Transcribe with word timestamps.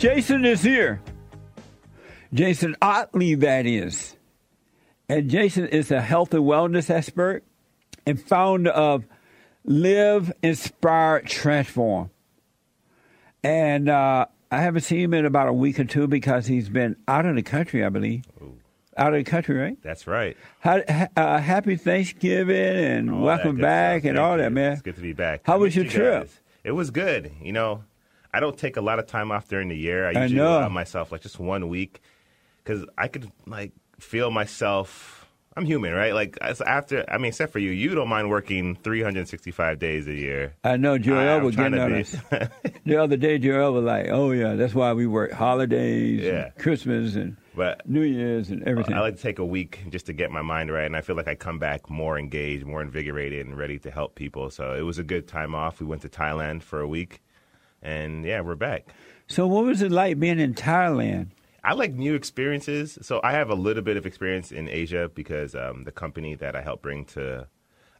Jason 0.00 0.46
is 0.46 0.62
here. 0.62 0.98
Jason 2.32 2.74
Ottley, 2.80 3.34
that 3.34 3.66
is. 3.66 4.16
And 5.10 5.28
Jason 5.28 5.66
is 5.68 5.90
a 5.90 6.00
health 6.00 6.32
and 6.32 6.42
wellness 6.44 6.88
expert 6.88 7.44
and 8.06 8.18
founder 8.18 8.70
of 8.70 9.04
Live, 9.66 10.32
Inspire, 10.42 11.20
Transform. 11.20 12.08
And 13.44 13.90
uh, 13.90 14.24
I 14.50 14.60
haven't 14.62 14.82
seen 14.82 15.00
him 15.00 15.12
in 15.12 15.26
about 15.26 15.48
a 15.48 15.52
week 15.52 15.78
or 15.78 15.84
two 15.84 16.06
because 16.06 16.46
he's 16.46 16.70
been 16.70 16.96
out 17.06 17.26
of 17.26 17.36
the 17.36 17.42
country, 17.42 17.84
I 17.84 17.90
believe. 17.90 18.24
Ooh. 18.40 18.56
Out 18.96 19.12
of 19.12 19.22
the 19.22 19.30
country, 19.30 19.54
right? 19.54 19.76
That's 19.82 20.06
right. 20.06 20.34
How, 20.60 20.78
uh, 21.14 21.38
happy 21.40 21.76
Thanksgiving 21.76 22.56
and 22.56 23.10
All 23.10 23.20
welcome 23.20 23.56
back 23.58 24.00
stuff. 24.00 24.08
and 24.08 24.16
Thank 24.16 24.26
all 24.30 24.38
that, 24.38 24.50
man. 24.50 24.72
It's 24.72 24.82
good 24.82 24.96
to 24.96 25.02
be 25.02 25.12
back. 25.12 25.42
How 25.44 25.54
I 25.54 25.56
was 25.56 25.76
your 25.76 25.84
you 25.84 25.90
trip? 25.90 26.30
It 26.64 26.72
was 26.72 26.90
good. 26.90 27.32
You 27.42 27.52
know, 27.52 27.84
I 28.32 28.40
don't 28.40 28.56
take 28.56 28.76
a 28.76 28.80
lot 28.80 28.98
of 28.98 29.06
time 29.06 29.30
off 29.32 29.48
during 29.48 29.68
the 29.68 29.76
year. 29.76 30.06
I 30.06 30.10
I 30.12 30.22
usually 30.22 30.40
know. 30.40 30.58
allow 30.58 30.68
myself 30.68 31.10
like 31.12 31.20
just 31.22 31.38
one 31.38 31.68
week 31.68 32.00
because 32.62 32.84
I 32.96 33.08
could 33.08 33.30
like 33.46 33.72
feel 33.98 34.30
myself. 34.30 35.16
I'm 35.56 35.64
human, 35.64 35.92
right? 35.92 36.14
Like 36.14 36.38
after, 36.40 37.04
I 37.10 37.18
mean, 37.18 37.30
except 37.30 37.52
for 37.52 37.58
you, 37.58 37.70
you 37.72 37.94
don't 37.96 38.08
mind 38.08 38.30
working 38.30 38.76
365 38.76 39.80
days 39.80 40.06
a 40.06 40.14
year. 40.14 40.54
I 40.62 40.76
know 40.76 40.96
Joel 40.96 41.40
was 41.40 41.56
getting 41.56 41.78
on 41.78 41.92
us. 41.94 42.14
The 42.86 42.96
other 42.96 43.16
day, 43.16 43.38
Joel 43.38 43.72
was 43.74 43.84
like, 43.84 44.06
oh, 44.08 44.30
yeah, 44.32 44.54
that's 44.54 44.74
why 44.74 44.92
we 44.94 45.06
work 45.06 45.32
holidays, 45.32 46.20
Yeah. 46.22 46.46
and 46.46 46.54
Christmas, 46.56 47.14
and 47.14 47.36
But 47.54 47.86
New 47.88 48.02
Year's, 48.02 48.50
and 48.50 48.62
everything. 48.64 48.94
I 48.94 49.00
like 49.00 49.16
to 49.16 49.22
take 49.22 49.38
a 49.38 49.44
week 49.44 49.80
just 49.90 50.06
to 50.06 50.12
get 50.12 50.30
my 50.30 50.42
mind 50.42 50.72
right, 50.72 50.86
and 50.86 50.96
I 50.96 51.00
feel 51.02 51.14
like 51.14 51.28
I 51.28 51.34
come 51.34 51.58
back 51.58 51.90
more 51.90 52.18
engaged, 52.18 52.64
more 52.64 52.80
invigorated, 52.82 53.44
and 53.46 53.56
ready 53.56 53.78
to 53.80 53.90
help 53.90 54.14
people. 54.14 54.50
So 54.50 54.72
it 54.74 54.80
was 54.82 54.98
a 54.98 55.04
good 55.04 55.28
time 55.28 55.54
off. 55.54 55.78
We 55.80 55.86
went 55.86 56.02
to 56.02 56.08
Thailand 56.08 56.62
for 56.62 56.80
a 56.80 56.88
week, 56.88 57.20
and 57.82 58.24
yeah, 58.24 58.40
we're 58.40 58.54
back. 58.54 58.88
so, 59.28 59.46
what 59.46 59.64
was 59.64 59.82
it 59.82 59.92
like 59.92 60.18
being 60.18 60.40
in 60.40 60.54
Thailand? 60.54 61.28
I 61.62 61.74
like 61.74 61.92
new 61.92 62.14
experiences. 62.14 62.98
So 63.02 63.20
I 63.22 63.32
have 63.32 63.50
a 63.50 63.54
little 63.54 63.82
bit 63.82 63.96
of 63.96 64.06
experience 64.06 64.50
in 64.50 64.68
Asia 64.68 65.10
because 65.14 65.54
um, 65.54 65.84
the 65.84 65.92
company 65.92 66.34
that 66.36 66.56
I 66.56 66.62
helped 66.62 66.82
bring 66.82 67.04
to 67.06 67.46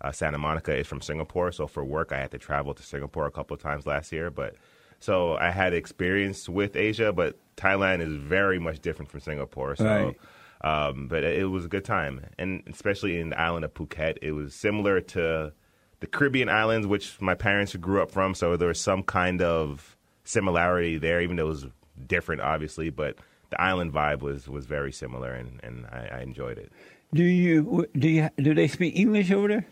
uh, 0.01 0.13
Santa 0.13 0.39
Monica 0.39 0.75
is 0.75 0.87
from 0.87 1.01
Singapore. 1.01 1.53
So 1.53 1.67
for 1.67 1.85
work, 1.85 2.13
I 2.13 2.19
had 2.19 2.31
to 2.31 2.39
travel 2.39 2.73
to 2.75 2.83
Singapore 2.83 3.27
a 3.27 3.31
couple 3.31 3.55
of 3.55 3.63
times 3.63 3.87
last 3.87 4.13
year. 4.13 4.31
But 4.31 4.57
so 4.99 5.37
I 5.37 5.51
had 5.51 5.75
experience 5.75 6.49
with 6.49 6.75
Asia, 6.75 7.13
but 7.13 7.39
Thailand 7.57 8.01
is 8.01 8.15
very 8.15 8.59
much 8.59 8.81
different 8.81 9.11
from 9.11 9.21
Singapore. 9.21 9.77
So. 9.77 9.85
Right. 9.85 10.21
Um, 10.63 11.09
but 11.09 11.25
it 11.25 11.49
was 11.49 11.65
a 11.65 11.69
good 11.69 11.87
time, 11.87 12.27
and 12.39 12.63
especially 12.67 13.19
in 13.19 13.31
the 13.31 13.41
island 13.41 13.65
of 13.65 13.73
Phuket, 13.73 14.19
it 14.21 14.33
was 14.33 14.55
similar 14.55 15.01
to 15.01 15.55
the 16.01 16.07
Caribbean 16.07 16.49
islands, 16.49 16.87
which 16.87 17.21
my 17.21 17.35
parents 17.35 17.77
grew 17.77 18.03
up 18.03 18.11
from. 18.11 18.35
So 18.35 18.57
there 18.57 18.69
was 18.69 18.81
some 18.81 19.03
kind 19.03 19.43
of 19.43 19.97
similarity 20.25 20.99
there, 20.99 21.21
even 21.21 21.37
though 21.37 21.47
it 21.47 21.49
was 21.49 21.67
different, 22.07 22.41
obviously. 22.43 22.91
But 22.91 23.17
the 23.51 23.61
island 23.61 23.93
vibe 23.93 24.21
was 24.21 24.49
was 24.49 24.67
very 24.67 24.93
similar, 24.93 25.33
and, 25.33 25.61
and 25.63 25.87
I, 25.87 26.09
I 26.13 26.21
enjoyed 26.23 26.59
it. 26.59 26.73
Do 27.13 27.23
you 27.23 27.87
do 27.97 28.09
you 28.09 28.31
do 28.37 28.55
they 28.55 28.69
speak 28.69 28.97
English 28.97 29.31
over 29.31 29.49
there? 29.49 29.67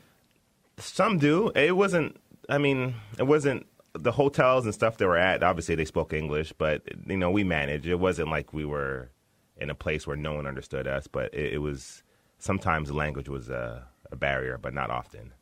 Some 0.79 1.19
do. 1.19 1.51
It 1.55 1.77
wasn't. 1.77 2.17
I 2.49 2.59
mean, 2.59 2.95
it 3.19 3.27
wasn't 3.27 3.67
the 3.95 4.13
hotels 4.13 4.65
and 4.65 4.75
stuff 4.75 4.97
they 4.97 5.07
were 5.07 5.17
at. 5.17 5.43
Obviously, 5.43 5.75
they 5.75 5.85
spoke 5.85 6.13
English, 6.13 6.53
but 6.53 6.83
you 7.07 7.17
know, 7.17 7.31
we 7.31 7.45
managed. 7.45 7.87
It 7.87 7.97
wasn't 7.97 8.31
like 8.31 8.53
we 8.53 8.65
were 8.65 9.11
in 9.57 9.71
a 9.71 9.75
place 9.75 10.07
where 10.07 10.17
no 10.17 10.35
one 10.35 10.47
understood 10.47 10.87
us. 10.87 11.07
But 11.07 11.33
it, 11.35 11.55
it 11.55 11.59
was 11.59 12.03
sometimes 12.39 12.89
the 12.89 12.95
language 12.95 13.29
was 13.29 13.49
a, 13.49 13.87
a 14.11 14.17
barrier, 14.17 14.59
but 14.59 14.75
not 14.75 14.91
often. 14.91 15.33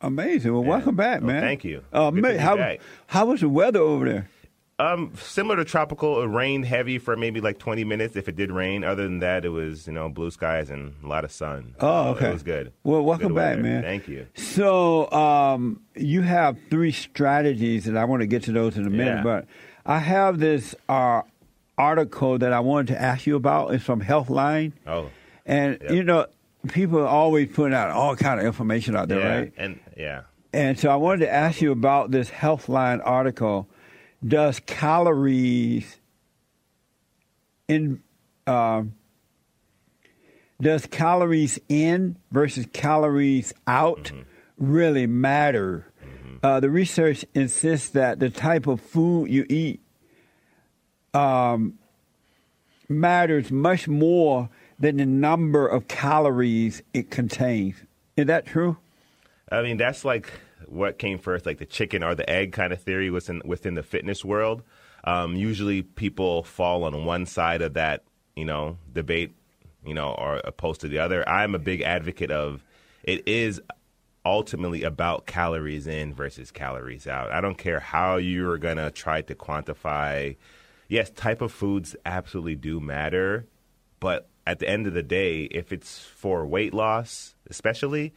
Amazing. 0.00 0.52
Well, 0.52 0.64
welcome 0.64 0.96
back, 0.96 1.20
Well, 1.20 1.28
man. 1.32 1.42
thank 1.42 1.64
you. 1.64 1.82
Uh, 1.92 2.10
ma- 2.10 2.38
how 2.38 2.56
back. 2.56 2.80
how 3.06 3.26
was 3.26 3.40
the 3.40 3.48
weather 3.48 3.80
over 3.80 4.08
there? 4.08 4.28
Um, 4.78 5.12
similar 5.20 5.56
to 5.56 5.64
tropical, 5.66 6.22
it 6.22 6.26
rained 6.28 6.64
heavy 6.64 6.98
for 6.98 7.14
maybe 7.14 7.42
like 7.42 7.58
20 7.58 7.84
minutes 7.84 8.16
if 8.16 8.28
it 8.28 8.36
did 8.36 8.50
rain. 8.50 8.82
Other 8.82 9.02
than 9.02 9.18
that, 9.18 9.44
it 9.44 9.50
was 9.50 9.86
you 9.86 9.92
know 9.92 10.08
blue 10.08 10.30
skies 10.30 10.70
and 10.70 10.94
a 11.04 11.06
lot 11.06 11.24
of 11.26 11.30
sun. 11.30 11.74
Oh, 11.80 12.04
So 12.04 12.10
okay. 12.16 12.28
It 12.30 12.32
was 12.32 12.42
good. 12.42 12.72
Well, 12.82 13.02
welcome 13.04 13.28
Good 13.28 13.36
back, 13.36 13.58
man. 13.58 13.82
Thank 13.82 14.08
you. 14.08 14.26
So 14.36 15.10
um, 15.12 15.82
you 15.94 16.22
have 16.22 16.56
three 16.70 16.92
strategies, 16.92 17.86
and 17.86 17.98
I 17.98 18.06
want 18.06 18.20
to 18.22 18.26
get 18.26 18.44
to 18.44 18.52
those 18.52 18.78
in 18.78 18.86
a 18.86 18.90
minute. 18.90 19.16
Yeah. 19.18 19.22
But 19.22 19.46
I 19.84 19.98
have 19.98 20.38
this 20.38 20.74
uh, 20.88 21.22
article 21.76 22.38
that 22.38 22.54
I 22.54 22.60
wanted 22.60 22.94
to 22.94 23.02
ask 23.02 23.26
you 23.26 23.36
about. 23.36 23.74
It's 23.74 23.84
from 23.84 24.00
Healthline, 24.00 24.72
Oh, 24.86 25.10
and 25.44 25.76
Yep. 25.82 25.90
you 25.90 26.04
know 26.04 26.24
people 26.68 27.00
are 27.00 27.06
always 27.06 27.50
putting 27.52 27.74
out 27.74 27.90
all 27.90 28.16
kind 28.16 28.40
of 28.40 28.46
information 28.46 28.96
out 28.96 29.08
there, 29.08 29.20
yeah, 29.20 29.36
right? 29.40 29.52
and 29.58 29.78
yeah. 30.00 30.22
And 30.52 30.78
so 30.78 30.90
I 30.90 30.96
wanted 30.96 31.26
to 31.26 31.32
ask 31.32 31.60
you 31.60 31.70
about 31.70 32.10
this 32.10 32.30
Healthline 32.30 33.00
article. 33.04 33.68
Does 34.26 34.58
calories 34.60 35.98
in 37.68 38.02
um, 38.46 38.94
does 40.60 40.86
calories 40.86 41.58
in 41.68 42.16
versus 42.30 42.66
calories 42.72 43.52
out 43.66 44.10
really 44.58 45.06
matter? 45.06 45.86
Uh, 46.42 46.58
the 46.60 46.70
research 46.70 47.24
insists 47.34 47.90
that 47.90 48.18
the 48.18 48.30
type 48.30 48.66
of 48.66 48.80
food 48.80 49.30
you 49.30 49.44
eat 49.48 49.80
um, 51.12 51.78
matters 52.88 53.50
much 53.50 53.86
more 53.86 54.48
than 54.78 54.96
the 54.96 55.06
number 55.06 55.66
of 55.66 55.86
calories 55.86 56.82
it 56.94 57.10
contains. 57.10 57.76
Is 58.16 58.26
that 58.26 58.46
true? 58.46 58.78
I 59.50 59.62
mean, 59.62 59.76
that's 59.76 60.04
like 60.04 60.30
what 60.66 60.98
came 60.98 61.18
first, 61.18 61.46
like 61.46 61.58
the 61.58 61.66
chicken 61.66 62.04
or 62.04 62.14
the 62.14 62.28
egg 62.28 62.52
kind 62.52 62.72
of 62.72 62.80
theory 62.80 63.10
within 63.10 63.42
within 63.44 63.74
the 63.74 63.82
fitness 63.82 64.24
world. 64.24 64.62
Um, 65.04 65.34
usually, 65.34 65.82
people 65.82 66.42
fall 66.42 66.84
on 66.84 67.04
one 67.04 67.26
side 67.26 67.62
of 67.62 67.74
that, 67.74 68.04
you 68.36 68.44
know, 68.44 68.76
debate, 68.92 69.34
you 69.84 69.94
know, 69.94 70.12
or 70.12 70.40
opposed 70.44 70.82
to 70.82 70.88
the 70.88 70.98
other. 70.98 71.26
I'm 71.28 71.54
a 71.54 71.58
big 71.58 71.80
advocate 71.80 72.30
of 72.30 72.64
it 73.02 73.26
is 73.26 73.60
ultimately 74.24 74.82
about 74.82 75.26
calories 75.26 75.86
in 75.86 76.14
versus 76.14 76.50
calories 76.50 77.06
out. 77.06 77.32
I 77.32 77.40
don't 77.40 77.56
care 77.56 77.80
how 77.80 78.16
you're 78.16 78.58
gonna 78.58 78.90
try 78.90 79.22
to 79.22 79.34
quantify. 79.34 80.36
Yes, 80.88 81.10
type 81.10 81.40
of 81.40 81.52
foods 81.52 81.96
absolutely 82.04 82.56
do 82.56 82.80
matter, 82.80 83.46
but 83.98 84.28
at 84.46 84.58
the 84.58 84.68
end 84.68 84.86
of 84.86 84.94
the 84.94 85.02
day, 85.02 85.44
if 85.44 85.72
it's 85.72 86.00
for 86.00 86.46
weight 86.46 86.74
loss, 86.74 87.34
especially, 87.48 88.12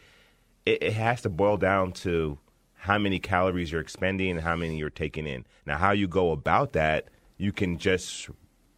it, 0.66 0.82
it 0.84 0.94
has 0.94 1.22
to 1.22 1.30
boil 1.30 1.58
down 1.58 1.92
to 1.92 2.38
how 2.76 2.98
many 2.98 3.20
calories 3.20 3.72
you're 3.72 3.82
expending 3.82 4.32
and 4.32 4.42
how 4.42 4.56
many 4.56 4.78
you're 4.78 4.90
taking 4.90 5.26
in. 5.26 5.46
Now, 5.66 5.78
how 5.78 5.92
you 5.92 6.08
go 6.08 6.32
about 6.32 6.74
that, 6.74 7.08
you 7.38 7.52
can 7.52 7.78
just 7.78 8.30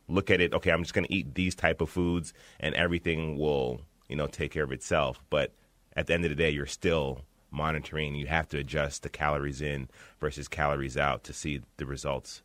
look 0.08 0.30
at 0.30 0.40
it. 0.42 0.54
Okay, 0.54 0.72
I'm 0.72 0.84
just 0.84 0.94
going 0.94 1.08
to 1.08 1.14
eat 1.14 1.34
these 1.36 1.56
type 1.56 1.82
of 1.82 1.90
foods, 1.90 2.34
and 2.60 2.76
everything 2.76 3.38
will, 3.38 3.82
you 4.08 4.16
know, 4.16 4.28
take 4.28 4.52
care 4.52 4.64
of 4.64 4.72
itself. 4.72 5.20
But 5.30 5.54
at 5.96 6.08
the 6.08 6.14
end 6.14 6.26
of 6.26 6.30
the 6.30 6.36
day, 6.36 6.52
you're 6.52 6.66
still 6.68 7.22
monitoring. 7.50 8.14
You 8.16 8.28
have 8.28 8.48
to 8.50 8.58
adjust 8.60 9.02
the 9.04 9.10
calories 9.10 9.62
in 9.62 9.88
versus 10.20 10.48
calories 10.48 10.98
out 10.98 11.24
to 11.24 11.34
see 11.34 11.62
the 11.78 11.86
results. 11.86 12.42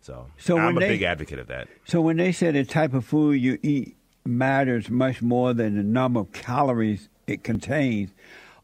So, 0.00 0.26
So 0.38 0.58
I'm 0.58 0.76
a 0.76 0.80
they- 0.80 0.88
big 0.88 1.02
advocate 1.02 1.38
of 1.38 1.46
that. 1.48 1.68
So 1.86 2.00
when 2.00 2.16
they 2.16 2.32
say 2.32 2.50
the 2.50 2.64
type 2.64 2.94
of 2.94 3.04
food 3.04 3.34
you 3.40 3.58
eat 3.62 3.96
matters 4.24 4.88
much 4.88 5.20
more 5.22 5.52
than 5.52 5.76
the 5.76 5.82
number 5.82 6.20
of 6.20 6.32
calories 6.32 7.08
it 7.26 7.42
contains, 7.42 8.10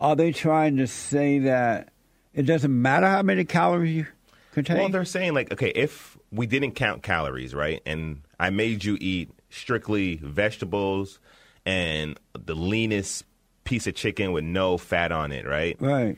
are 0.01 0.17
they 0.17 0.33
trying 0.33 0.79
to 0.79 0.87
say 0.87 1.41
that 1.41 1.91
it 2.33 2.43
doesn't 2.43 2.81
matter 2.81 3.07
how 3.07 3.23
many 3.23 3.45
calories 3.45 3.95
you 3.95 4.07
contain? 4.53 4.79
Well, 4.79 4.89
they're 4.89 5.05
saying 5.05 5.35
like, 5.35 5.53
okay, 5.53 5.71
if 5.75 6.17
we 6.33 6.47
didn't 6.47 6.73
count 6.73 7.03
calories, 7.03 7.55
right, 7.55 7.81
and 7.85 8.23
I 8.39 8.51
made 8.51 8.85
you 8.85 8.97
eat 9.01 9.31
strictly 9.51 10.17
vegetables 10.17 11.19
and 11.67 12.19
the 12.33 12.55
leanest 12.55 13.25
piece 13.65 13.87
of 13.87 13.95
chicken 13.95 14.33
with 14.33 14.45
no 14.45 14.79
fat 14.79 15.13
on 15.13 15.33
it, 15.33 15.47
right? 15.47 15.77
right. 15.81 16.17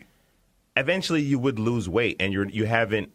Eventually, 0.77 1.21
you 1.21 1.39
would 1.39 1.59
lose 1.59 1.89
weight, 1.89 2.17
and 2.21 2.33
you're 2.33 2.49
you 2.49 2.65
haven't 2.65 3.11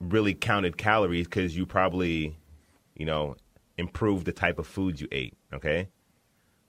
really 0.00 0.34
counted 0.34 0.76
calories 0.76 1.26
because 1.26 1.56
you 1.56 1.66
probably, 1.66 2.36
you 2.96 3.04
know, 3.04 3.36
improved 3.76 4.26
the 4.26 4.32
type 4.32 4.58
of 4.58 4.66
food 4.66 5.00
you 5.00 5.08
ate. 5.12 5.34
Okay. 5.52 5.88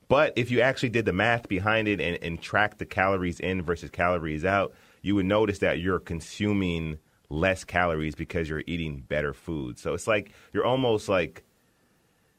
But 0.08 0.34
if 0.36 0.52
you 0.52 0.62
actually 0.62 0.90
did 0.90 1.06
the 1.06 1.14
math 1.14 1.48
behind 1.48 1.88
it 1.88 2.00
and, 2.00 2.18
and 2.22 2.42
tracked 2.42 2.80
the 2.80 2.86
calories 2.86 3.40
in 3.40 3.62
versus 3.62 3.90
calories 3.90 4.46
out, 4.46 4.74
you 5.02 5.16
would 5.16 5.26
notice 5.26 5.60
that 5.60 5.80
you're 5.80 6.00
consuming 6.00 7.00
less 7.30 7.64
calories 7.64 8.16
because 8.16 8.50
you're 8.50 8.64
eating 8.68 9.02
better 9.08 9.34
food. 9.34 9.80
So 9.80 9.94
it's 9.94 10.08
like 10.08 10.32
you're 10.54 10.66
almost 10.66 11.10
like 11.10 11.44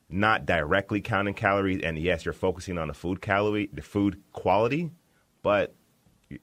not 0.08 0.46
directly 0.46 1.00
counting 1.00 1.34
calories, 1.34 1.82
and 1.82 1.98
yes, 1.98 2.24
you're 2.24 2.34
focusing 2.34 2.78
on 2.78 2.88
the 2.88 2.94
food 2.94 3.20
calorie, 3.20 3.68
the 3.72 3.82
food 3.82 4.22
quality, 4.32 4.90
but 5.42 5.74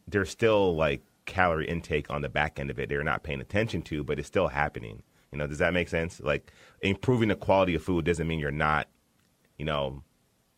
there's 0.08 0.30
still 0.30 0.76
like 0.76 1.02
calorie 1.26 1.68
intake 1.68 2.10
on 2.10 2.22
the 2.22 2.30
back 2.30 2.60
end 2.60 2.70
of 2.70 2.80
it. 2.80 2.90
They're 2.90 3.04
not 3.04 3.24
paying 3.24 3.42
attention 3.42 3.82
to, 3.84 4.04
but 4.04 4.20
it's 4.20 4.28
still 4.28 4.50
happening. 4.50 5.02
You 5.32 5.38
know, 5.38 5.48
does 5.48 5.60
that 5.60 5.74
make 5.74 5.88
sense? 5.88 6.20
Like 6.20 6.52
improving 6.82 7.30
the 7.30 7.36
quality 7.36 7.76
of 7.76 7.84
food 7.84 8.06
doesn't 8.06 8.28
mean 8.28 8.40
you're 8.40 8.52
not, 8.52 8.88
you 9.58 9.66
know, 9.66 10.04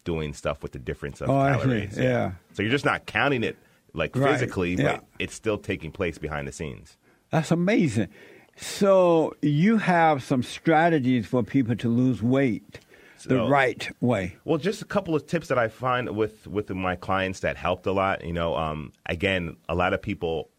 doing 0.04 0.34
stuff 0.34 0.62
with 0.64 0.72
the 0.74 0.80
difference 0.80 1.22
of 1.22 1.30
Oh, 1.30 1.34
calories. 1.34 1.98
Yeah. 1.98 2.34
So 2.54 2.62
you're 2.64 2.72
just 2.72 2.86
not 2.86 3.06
counting 3.06 3.44
it 3.44 3.58
like 3.94 4.16
Right. 4.16 4.32
physically, 4.32 4.76
Yeah. 4.76 4.98
but 4.98 5.06
it's 5.20 5.34
still 5.34 5.58
taking 5.58 5.92
place 5.92 6.18
behind 6.18 6.48
the 6.48 6.52
scenes. 6.52 6.98
That's 7.32 7.52
amazing. 7.52 8.10
So 8.56 9.36
you 9.42 9.78
have 9.78 10.24
some 10.24 10.44
strategies 10.44 11.26
for 11.26 11.44
people 11.44 11.76
to 11.76 11.90
lose 11.90 12.22
weight 12.22 12.80
the 13.26 13.42
right 13.44 13.90
way. 14.02 14.36
Well, 14.44 14.58
just 14.60 14.82
a 14.82 14.86
couple 14.86 15.16
of 15.16 15.26
tips 15.26 15.48
that 15.48 15.58
I 15.58 15.70
find 15.70 16.10
with 16.16 16.46
with 16.46 16.70
my 16.70 16.96
clients 16.96 17.40
that 17.40 17.56
helped 17.58 17.86
a 17.88 17.92
lot. 17.94 18.24
You 18.24 18.34
know, 18.34 18.56
um, 18.56 18.92
again, 19.06 19.56
a 19.70 19.76
lot 19.76 19.94
of 19.94 20.02
people 20.02 20.50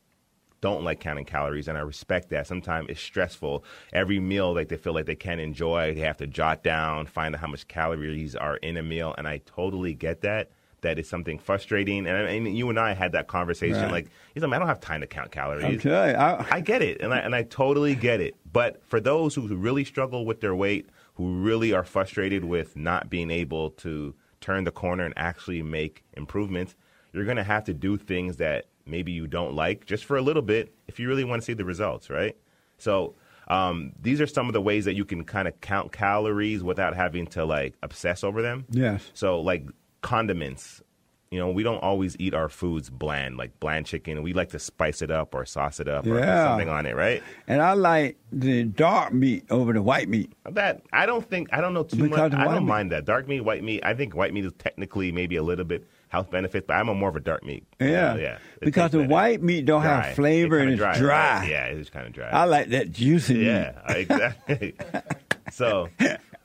don't 0.65 0.83
like 0.83 0.99
counting 0.99 1.27
calories, 1.27 1.69
and 1.69 1.77
I 1.77 1.83
respect 1.83 2.31
that. 2.31 2.47
Sometimes 2.47 2.87
it's 2.89 2.99
stressful. 2.99 3.65
Every 3.93 4.19
meal, 4.19 4.55
like 4.55 4.69
they 4.71 4.79
feel 4.79 4.95
like 4.95 5.05
they 5.05 5.15
can't 5.15 5.39
enjoy, 5.39 5.95
they 5.95 6.01
have 6.01 6.17
to 6.17 6.27
jot 6.27 6.63
down, 6.63 7.05
find 7.05 7.35
out 7.35 7.43
how 7.43 7.49
much 7.49 7.69
calories 7.69 8.35
are 8.35 8.57
in 8.57 8.79
a 8.79 8.83
meal, 8.83 9.15
and 9.19 9.29
I 9.29 9.43
totally 9.45 9.93
get 9.93 10.23
that. 10.23 10.51
That 10.81 10.99
is 10.99 11.07
something 11.07 11.39
frustrating, 11.39 12.07
and, 12.07 12.17
and 12.29 12.57
you 12.57 12.71
and 12.71 12.79
I 12.79 12.95
had 12.95 13.13
that 13.13 13.27
conversation. 13.27 13.83
Right. 13.83 13.93
Like, 13.93 14.07
he's 14.33 14.43
like, 14.43 14.55
I 14.55 14.59
don't 14.59 14.69
have 14.69 14.81
time 14.81 15.03
to 15.03 15.07
count 15.07 15.31
calories. 15.33 15.85
Okay. 15.85 16.15
I, 16.15 16.57
I 16.57 16.61
get 16.61 16.81
it, 16.81 17.03
and 17.03 17.13
I 17.13 17.19
and 17.19 17.35
I 17.35 17.43
totally 17.43 17.95
get 17.95 18.23
it. 18.23 18.35
But 18.51 18.83
for 18.87 19.01
those 19.01 19.35
who 19.35 19.47
really 19.55 19.85
struggle 19.85 20.25
with 20.25 20.41
their 20.41 20.55
weight, 20.55 20.89
who 21.15 21.43
really 21.43 21.75
are 21.75 21.85
frustrated 21.85 22.45
with 22.45 22.75
not 22.75 23.11
being 23.11 23.31
able 23.31 23.71
to 23.71 24.15
turn 24.41 24.65
the 24.65 24.71
corner 24.71 25.05
and 25.05 25.15
actually 25.17 25.63
make 25.63 26.05
improvements, 26.15 26.75
you're 27.13 27.25
going 27.27 27.37
to 27.37 27.45
have 27.45 27.65
to 27.65 27.75
do 27.75 27.99
things 27.99 28.37
that 28.39 28.65
maybe 28.87 29.13
you 29.13 29.27
don't 29.27 29.55
like 29.55 29.87
just 29.87 30.05
for 30.05 30.17
a 30.17 30.23
little 30.23 30.43
bit 30.43 30.75
if 30.89 30.99
you 31.01 31.09
really 31.09 31.25
want 31.25 31.41
to 31.43 31.47
see 31.47 31.55
the 31.55 31.65
results, 31.65 32.11
right? 32.11 32.37
So. 32.79 33.15
Um, 33.47 33.93
these 34.01 34.23
are 34.23 34.27
some 34.27 34.47
of 34.47 34.55
the 34.55 34.61
ways 34.63 34.87
that 34.87 34.95
you 34.95 35.05
can 35.05 35.23
kind 35.23 35.47
of 35.47 35.61
count 35.61 35.93
calories 35.93 36.63
without 36.63 36.97
having 36.97 37.27
to 37.27 37.45
like 37.45 37.75
obsess 37.83 38.25
over 38.25 38.41
them. 38.41 38.65
yes. 38.71 39.11
So 39.13 39.39
like 39.43 39.67
condiments, 40.01 40.83
you 41.31 41.39
know, 41.39 41.51
we 41.51 41.63
don't 41.63 41.83
always 41.83 42.17
eat 42.19 42.33
our 42.33 42.49
foods 42.49 42.89
bland, 42.89 43.37
like 43.37 43.59
bland 43.61 43.85
chicken. 43.85 44.23
We 44.23 44.33
like 44.33 44.49
to 44.51 44.59
spice 44.59 45.03
it 45.03 45.11
up 45.11 45.35
or 45.35 45.45
sauce 45.45 45.79
it 45.81 45.89
up 45.89 46.07
or 46.07 46.19
put 46.21 46.25
something 46.25 46.69
on 46.71 46.87
it, 46.87 46.97
right? 46.97 47.23
And 47.47 47.61
I 47.61 47.73
like 47.75 48.17
the 48.33 48.65
dark 48.65 49.13
meat 49.13 49.45
over 49.51 49.75
the 49.75 49.83
white 49.83 50.09
meat. 50.09 50.33
That 50.51 50.81
I 50.93 51.05
don't 51.05 51.29
think 51.29 51.49
I 51.53 51.61
don't 51.61 51.75
know 51.75 51.83
too 51.83 51.97
Because 52.05 52.33
much. 52.33 52.35
I 52.35 52.45
don't 52.45 52.65
meat. 52.65 52.69
mind 52.69 52.93
that 52.93 53.05
dark 53.05 53.29
meat, 53.29 53.41
white 53.43 53.63
meat. 53.63 53.83
I 53.85 53.93
think 53.93 54.15
white 54.15 54.33
meat 54.33 54.45
is 54.47 54.53
technically 54.59 55.13
maybe 55.13 55.37
a 55.37 55.43
little 55.43 55.65
bit 55.67 55.87
health 56.15 56.31
benefits, 56.31 56.65
but 56.67 56.75
I'm 56.75 56.89
a 56.89 56.95
more 56.95 57.09
of 57.09 57.17
a 57.17 57.21
dark 57.21 57.45
meat. 57.45 57.67
Yeah. 57.81 58.13
Uh, 58.13 58.17
yeah. 58.17 58.39
It 58.61 58.65
Because 58.67 58.93
the 58.93 58.99
better. 58.99 59.11
white 59.11 59.43
meat 59.43 59.67
don't 59.67 59.83
Dry. 59.83 60.07
have 60.07 60.15
flavor 60.15 60.59
and 60.59 60.71
kinda 60.71 60.91
it's 60.91 60.99
dry. 61.01 61.39
right? 61.41 61.49
Yeah, 61.49 61.65
it's 61.67 61.91
kind 61.91 62.07
of 62.07 62.13
dry. 62.13 62.29
I 62.31 62.45
like 62.45 62.69
that 62.69 62.91
juicy 62.93 63.35
Yeah, 63.41 63.73
meat. 63.89 63.97
exactly. 63.99 64.75
so 65.51 65.89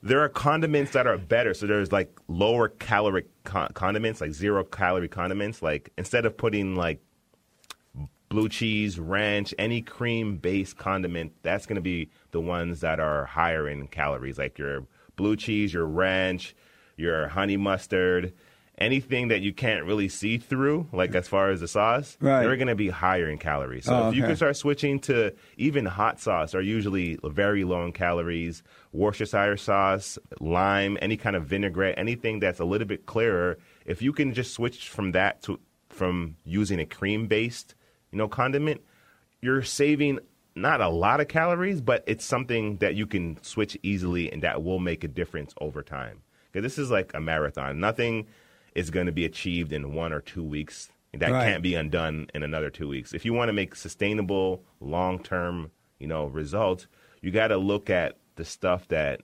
there 0.02 0.22
are 0.22 0.30
condiments 0.30 0.92
that 0.94 1.06
are 1.08 1.18
better. 1.18 1.54
So 1.54 1.68
there's 1.68 1.92
like 1.92 2.18
lower 2.28 2.70
caloric 2.70 3.28
con- 3.44 3.72
condiments, 3.74 4.22
like 4.22 4.32
zero 4.32 4.64
calorie 4.64 5.08
condiments. 5.08 5.62
Like 5.62 5.92
instead 5.98 6.26
of 6.26 6.36
putting 6.36 6.76
like 6.76 7.00
blue 8.30 8.50
cheese, 8.50 9.00
ranch, 9.00 9.54
any 9.58 9.82
cream 9.82 10.38
based 10.38 10.78
condiment, 10.78 11.34
that's 11.44 11.66
going 11.66 11.76
to 11.76 11.82
be 11.82 12.10
the 12.32 12.40
ones 12.42 12.82
that 12.82 13.00
are 13.00 13.26
higher 13.26 13.68
in 13.68 13.88
calories, 13.88 14.38
like 14.38 14.58
your 14.58 14.86
blue 15.16 15.36
cheese, 15.36 15.74
your 15.74 15.86
ranch, 15.86 16.56
your 16.96 17.28
honey 17.30 17.58
mustard. 17.58 18.34
Anything 18.80 19.28
that 19.28 19.42
you 19.42 19.52
can't 19.52 19.84
really 19.86 20.08
see 20.08 20.38
through, 20.38 20.88
like 20.94 21.14
as 21.14 21.28
far 21.28 21.50
as 21.52 21.60
the 21.60 21.68
sauce, 21.68 22.18
Right. 22.22 22.44
they're 22.44 22.56
going 22.56 22.70
to 22.70 22.76
be 22.76 22.88
higher 22.90 23.28
in 23.30 23.38
calories. 23.38 23.86
So 23.86 23.94
Oh, 23.94 24.10
if 24.10 24.16
you 24.16 24.24
can 24.24 24.38
start 24.38 24.56
switching 24.56 25.00
to 25.02 25.34
even 25.58 25.86
hot 25.86 26.20
sauce 26.22 26.56
are 26.56 26.62
usually 26.62 27.20
very 27.24 27.66
low 27.66 27.84
in 27.86 27.92
calories. 27.92 28.64
Worcestershire 28.94 29.58
sauce, 29.58 30.18
lime, 30.40 30.98
any 31.02 31.18
kind 31.18 31.36
of 31.36 31.46
vinaigrette, 31.46 31.96
anything 31.98 32.40
that's 32.40 32.60
a 32.62 32.66
little 32.66 32.88
bit 32.88 33.06
clearer. 33.06 33.58
If 33.86 34.02
you 34.02 34.14
can 34.14 34.34
just 34.34 34.54
switch 34.54 34.88
from 34.88 35.12
that 35.12 35.42
to 35.44 35.60
from 35.90 36.38
using 36.46 36.80
a 36.80 36.86
cream 36.86 37.28
based, 37.28 37.76
you 38.12 38.18
know, 38.18 38.28
condiment, 38.30 38.80
you're 39.42 39.62
saving 39.64 40.20
not 40.56 40.80
a 40.80 40.88
lot 40.88 41.20
of 41.20 41.28
calories, 41.28 41.82
but 41.82 42.04
it's 42.08 42.24
something 42.24 42.78
that 42.78 42.96
you 42.96 43.06
can 43.06 43.38
switch 43.44 43.78
easily 43.84 44.32
and 44.32 44.42
that 44.44 44.64
will 44.64 44.80
make 44.80 45.04
a 45.04 45.08
difference 45.08 45.54
over 45.60 45.82
time. 45.84 46.22
Because 46.52 46.64
this 46.64 46.78
is 46.78 46.90
like 46.90 47.12
a 47.14 47.20
marathon. 47.20 47.80
Nothing 47.80 48.28
is 48.76 48.90
going 48.90 49.06
to 49.06 49.12
be 49.12 49.26
achieved 49.26 49.74
in 49.74 49.94
one 49.94 50.14
or 50.14 50.22
two 50.22 50.44
weeks. 50.44 50.90
That 51.14 51.32
Right. 51.32 51.46
can't 51.46 51.64
be 51.64 51.74
undone 51.74 52.28
in 52.36 52.44
another 52.44 52.70
two 52.70 52.88
weeks. 52.88 53.14
If 53.14 53.26
you 53.26 53.34
want 53.34 53.50
to 53.50 53.54
make 53.54 53.76
sustainable, 53.76 54.64
long 54.80 55.22
term, 55.24 55.72
you 56.00 56.06
know, 56.08 56.26
results, 56.28 56.88
you 57.22 57.32
got 57.32 57.48
to 57.48 57.58
look 57.58 57.90
at 57.90 58.18
the 58.36 58.46
stuff 58.46 58.88
that 58.90 59.22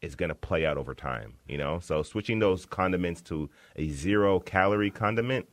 is 0.00 0.14
going 0.14 0.30
to 0.30 0.34
play 0.34 0.64
out 0.64 0.78
over 0.78 0.94
time. 0.94 1.34
You 1.46 1.58
know, 1.58 1.78
so 1.78 2.02
switching 2.02 2.38
those 2.38 2.64
condiments 2.64 3.20
to 3.22 3.50
a 3.76 3.88
zero 3.90 4.40
calorie 4.40 4.90
condiment, 4.90 5.46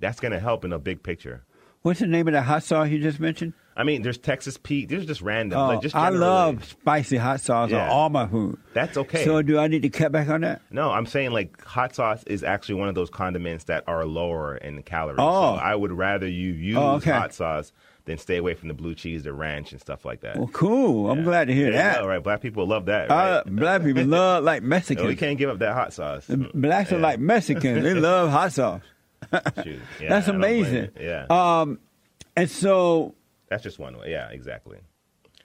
that's 0.00 0.20
going 0.20 0.32
to 0.32 0.40
help 0.40 0.64
in 0.64 0.72
a 0.72 0.78
big 0.78 1.02
picture. 1.02 1.44
What's 1.82 2.00
the 2.00 2.06
name 2.06 2.28
of 2.28 2.32
the 2.32 2.42
hot 2.42 2.62
sauce 2.62 2.88
you 2.90 2.98
just 3.00 3.18
mentioned? 3.18 3.54
I 3.76 3.84
mean, 3.84 4.02
there's 4.02 4.18
Texas 4.18 4.58
Pete. 4.58 4.88
There's 4.88 5.06
just 5.06 5.22
random. 5.22 5.58
Oh, 5.58 5.66
like 5.68 5.80
just 5.80 5.94
I 5.94 6.10
love 6.10 6.64
spicy 6.64 7.16
hot 7.16 7.40
sauce 7.40 7.70
Yeah. 7.70 7.84
on 7.84 7.88
all 7.90 8.08
my 8.10 8.26
food. 8.26 8.58
That's 8.74 8.96
okay. 8.98 9.24
So 9.24 9.40
do 9.42 9.58
I 9.58 9.66
need 9.68 9.82
to 9.82 9.88
cut 9.88 10.12
back 10.12 10.28
on 10.28 10.42
that? 10.42 10.60
No, 10.70 10.90
I'm 10.90 11.06
saying 11.06 11.32
like 11.32 11.62
hot 11.64 11.94
sauce 11.94 12.22
is 12.24 12.44
actually 12.44 12.74
one 12.76 12.88
of 12.88 12.94
those 12.94 13.08
condiments 13.10 13.64
that 13.64 13.84
are 13.86 14.04
lower 14.04 14.56
in 14.56 14.82
calories. 14.82 15.16
Oh. 15.20 15.56
So 15.56 15.60
I 15.62 15.74
would 15.74 15.92
rather 15.92 16.26
you 16.28 16.52
use 16.52 16.76
Oh, 16.76 16.96
okay. 16.96 17.10
hot 17.12 17.32
sauce 17.34 17.72
than 18.04 18.18
stay 18.18 18.36
away 18.36 18.52
from 18.54 18.66
the 18.68 18.74
blue 18.74 18.94
cheese, 18.96 19.22
the 19.22 19.32
ranch, 19.32 19.70
and 19.72 19.80
stuff 19.80 20.04
like 20.04 20.20
that. 20.22 20.36
Well, 20.36 20.48
cool. 20.52 21.08
I'm 21.10 21.22
glad 21.22 21.46
to 21.46 21.54
hear 21.54 21.66
you 21.66 21.72
that. 21.72 21.98
All 22.00 22.08
right. 22.08 22.22
Black 22.22 22.40
people 22.42 22.66
love 22.66 22.86
that. 22.86 23.08
Right? 23.08 23.28
Uh, 23.30 23.42
black 23.46 23.82
people 23.84 24.04
love 24.06 24.42
like 24.44 24.62
No, 24.62 24.80
we 25.06 25.14
can't 25.16 25.38
give 25.38 25.48
up 25.48 25.60
that 25.60 25.72
hot 25.72 25.92
sauce. 25.92 26.26
Blacks 26.52 26.92
are 26.92 26.98
like 26.98 27.20
Mexicans. 27.20 27.82
they 27.84 27.94
love 28.00 28.30
hot 28.30 28.52
sauce. 28.52 28.82
Shoot. 29.64 29.80
Yeah, 30.00 30.08
That's 30.08 30.28
I 30.28 30.32
don't 30.32 30.40
blame 30.40 30.64
amazing. 30.64 30.88
Yeah, 31.00 31.26
Um, 31.30 31.78
and 32.36 32.50
so, 32.50 33.14
that's 33.52 33.62
just 33.62 33.78
one 33.78 33.98
way. 33.98 34.10
Yeah, 34.10 34.28
exactly. 34.30 34.78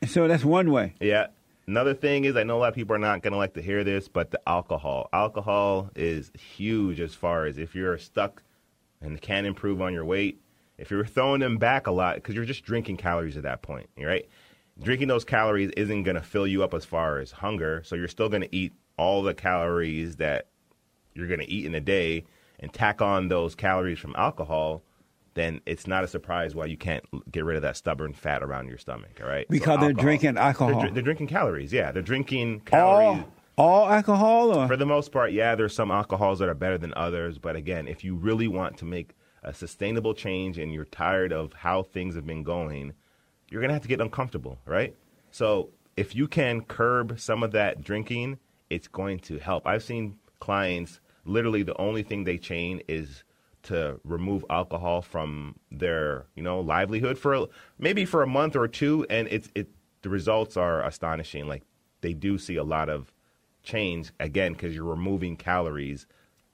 so 0.08 0.28
that's 0.28 0.46
one 0.46 0.72
way. 0.72 0.96
Yeah. 1.02 1.28
Another 1.68 1.94
thing 1.94 2.24
is, 2.24 2.38
I 2.38 2.44
know 2.44 2.58
a 2.58 2.60
lot 2.60 2.70
of 2.70 2.76
people 2.76 2.96
are 2.96 3.00
not 3.00 3.22
going 3.22 3.34
to 3.34 3.38
like 3.38 3.54
to 3.56 3.62
hear 3.62 3.84
this, 3.84 4.08
but 4.08 4.32
the 4.32 4.40
alcohol. 4.48 5.10
Alcohol 5.12 5.92
is 5.96 6.32
huge 6.34 7.02
as 7.02 7.14
far 7.14 7.46
as 7.46 7.58
if 7.58 7.76
you're 7.76 7.98
stuck 7.98 8.42
and 9.02 9.22
can't 9.22 9.46
improve 9.46 9.82
on 9.82 9.94
your 9.94 10.06
weight. 10.06 10.40
If 10.78 10.92
you're 10.92 11.06
throwing 11.06 11.42
them 11.42 11.58
back 11.58 11.88
a 11.88 11.92
lot, 11.92 12.16
because 12.16 12.36
you're 12.36 12.46
just 12.46 12.64
drinking 12.64 12.98
calories 12.98 13.36
at 13.36 13.44
that 13.44 13.64
point, 13.64 13.90
right? 13.98 14.30
Drinking 14.82 15.10
those 15.10 15.26
calories 15.26 15.72
isn't 15.76 16.04
going 16.04 16.16
to 16.16 16.22
fill 16.22 16.48
you 16.48 16.64
up 16.64 16.74
as 16.74 16.86
far 16.86 17.20
as 17.20 17.32
hunger, 17.32 17.82
so 17.84 17.96
you're 17.96 18.08
still 18.08 18.30
going 18.30 18.44
to 18.44 18.56
eat 18.56 18.72
all 18.98 19.24
the 19.24 19.34
calories 19.34 20.16
that 20.18 20.48
you're 21.16 21.28
going 21.28 21.40
to 21.42 21.52
eat 21.52 21.66
in 21.66 21.76
a 21.76 21.82
day 21.82 22.24
and 22.60 22.72
tack 22.72 23.02
on 23.02 23.28
those 23.28 23.56
calories 23.56 24.00
from 24.00 24.16
alcohol, 24.16 24.84
then 25.38 25.62
it's 25.66 25.88
not 25.88 26.04
a 26.04 26.08
surprise 26.08 26.56
why 26.56 26.66
you 26.66 26.78
can't 26.78 27.04
get 27.32 27.46
rid 27.46 27.56
of 27.56 27.62
that 27.62 27.78
stubborn 27.78 28.14
fat 28.14 28.44
around 28.44 28.68
your 28.68 28.78
stomach, 28.78 29.20
all 29.22 29.28
right? 29.30 29.46
So 29.48 29.52
Because 29.52 29.80
they're 29.80 29.94
drinking 29.94 30.34
They're, 30.36 30.44
alcohol. 30.44 30.90
they're 30.92 31.02
drinking 31.02 31.28
calories, 31.28 31.72
yeah. 31.72 31.92
They're 31.92 32.02
drinking 32.02 32.62
calories. 32.62 33.24
all, 33.58 33.84
all 33.84 33.90
alcohol 33.90 34.58
or? 34.58 34.68
For 34.68 34.78
the 34.78 34.86
most 34.86 35.12
part, 35.12 35.32
yeah, 35.32 35.56
there's 35.56 35.76
some 35.76 35.92
alcohols 35.92 36.40
that 36.40 36.50
are 36.50 36.54
better 36.54 36.78
than 36.78 36.94
others. 36.96 37.38
But 37.38 37.56
again, 37.56 37.88
if 37.88 38.04
you 38.04 38.16
really 38.16 38.48
want 38.48 38.78
to 38.78 38.86
make 38.86 39.16
a 39.44 39.54
sustainable 39.54 40.14
change 40.14 40.58
and 40.58 40.74
you're 40.74 40.86
tired 40.86 41.32
of 41.32 41.54
how 41.54 41.84
things 41.84 42.16
have 42.16 42.26
been 42.26 42.44
going, 42.44 42.94
you're 43.50 43.62
going 43.62 43.70
to 43.70 43.74
have 43.74 43.84
to 43.84 43.88
get 43.88 44.02
uncomfortable, 44.02 44.60
right? 44.66 44.96
So 45.32 45.70
if 45.96 46.16
you 46.16 46.28
can 46.28 46.62
curb 46.62 47.20
some 47.20 47.44
of 47.44 47.52
that 47.52 47.84
drinking, 47.84 48.40
it's 48.70 48.88
going 48.88 49.20
to 49.20 49.38
help. 49.40 49.66
I've 49.66 49.84
seen 49.84 50.18
clients 50.40 51.00
literally 51.26 51.64
the 51.64 51.78
only 51.80 52.04
thing 52.04 52.24
they 52.24 52.38
chain 52.38 52.82
is 52.88 53.24
to 53.68 54.00
remove 54.04 54.44
alcohol 54.50 55.02
from 55.02 55.56
their, 55.72 56.26
you 56.36 56.44
know, 56.44 56.60
livelihood 56.60 57.18
for 57.18 57.34
a- 57.34 57.48
maybe 57.80 58.06
for 58.06 58.22
a 58.24 58.28
month 58.28 58.56
or 58.56 58.68
two 58.68 59.06
and 59.10 59.28
it's 59.30 59.50
it 59.56 59.70
the 60.02 60.10
results 60.10 60.58
are 60.58 60.84
astonishing. 60.84 61.48
Like 61.48 61.64
they 62.02 62.14
do 62.14 62.38
see 62.38 62.56
a 62.58 62.64
lot 62.64 62.90
of 62.90 63.14
change 63.64 64.12
again 64.20 64.54
because 64.54 64.74
you're 64.76 64.84
removing 64.86 65.36
calories 65.36 66.08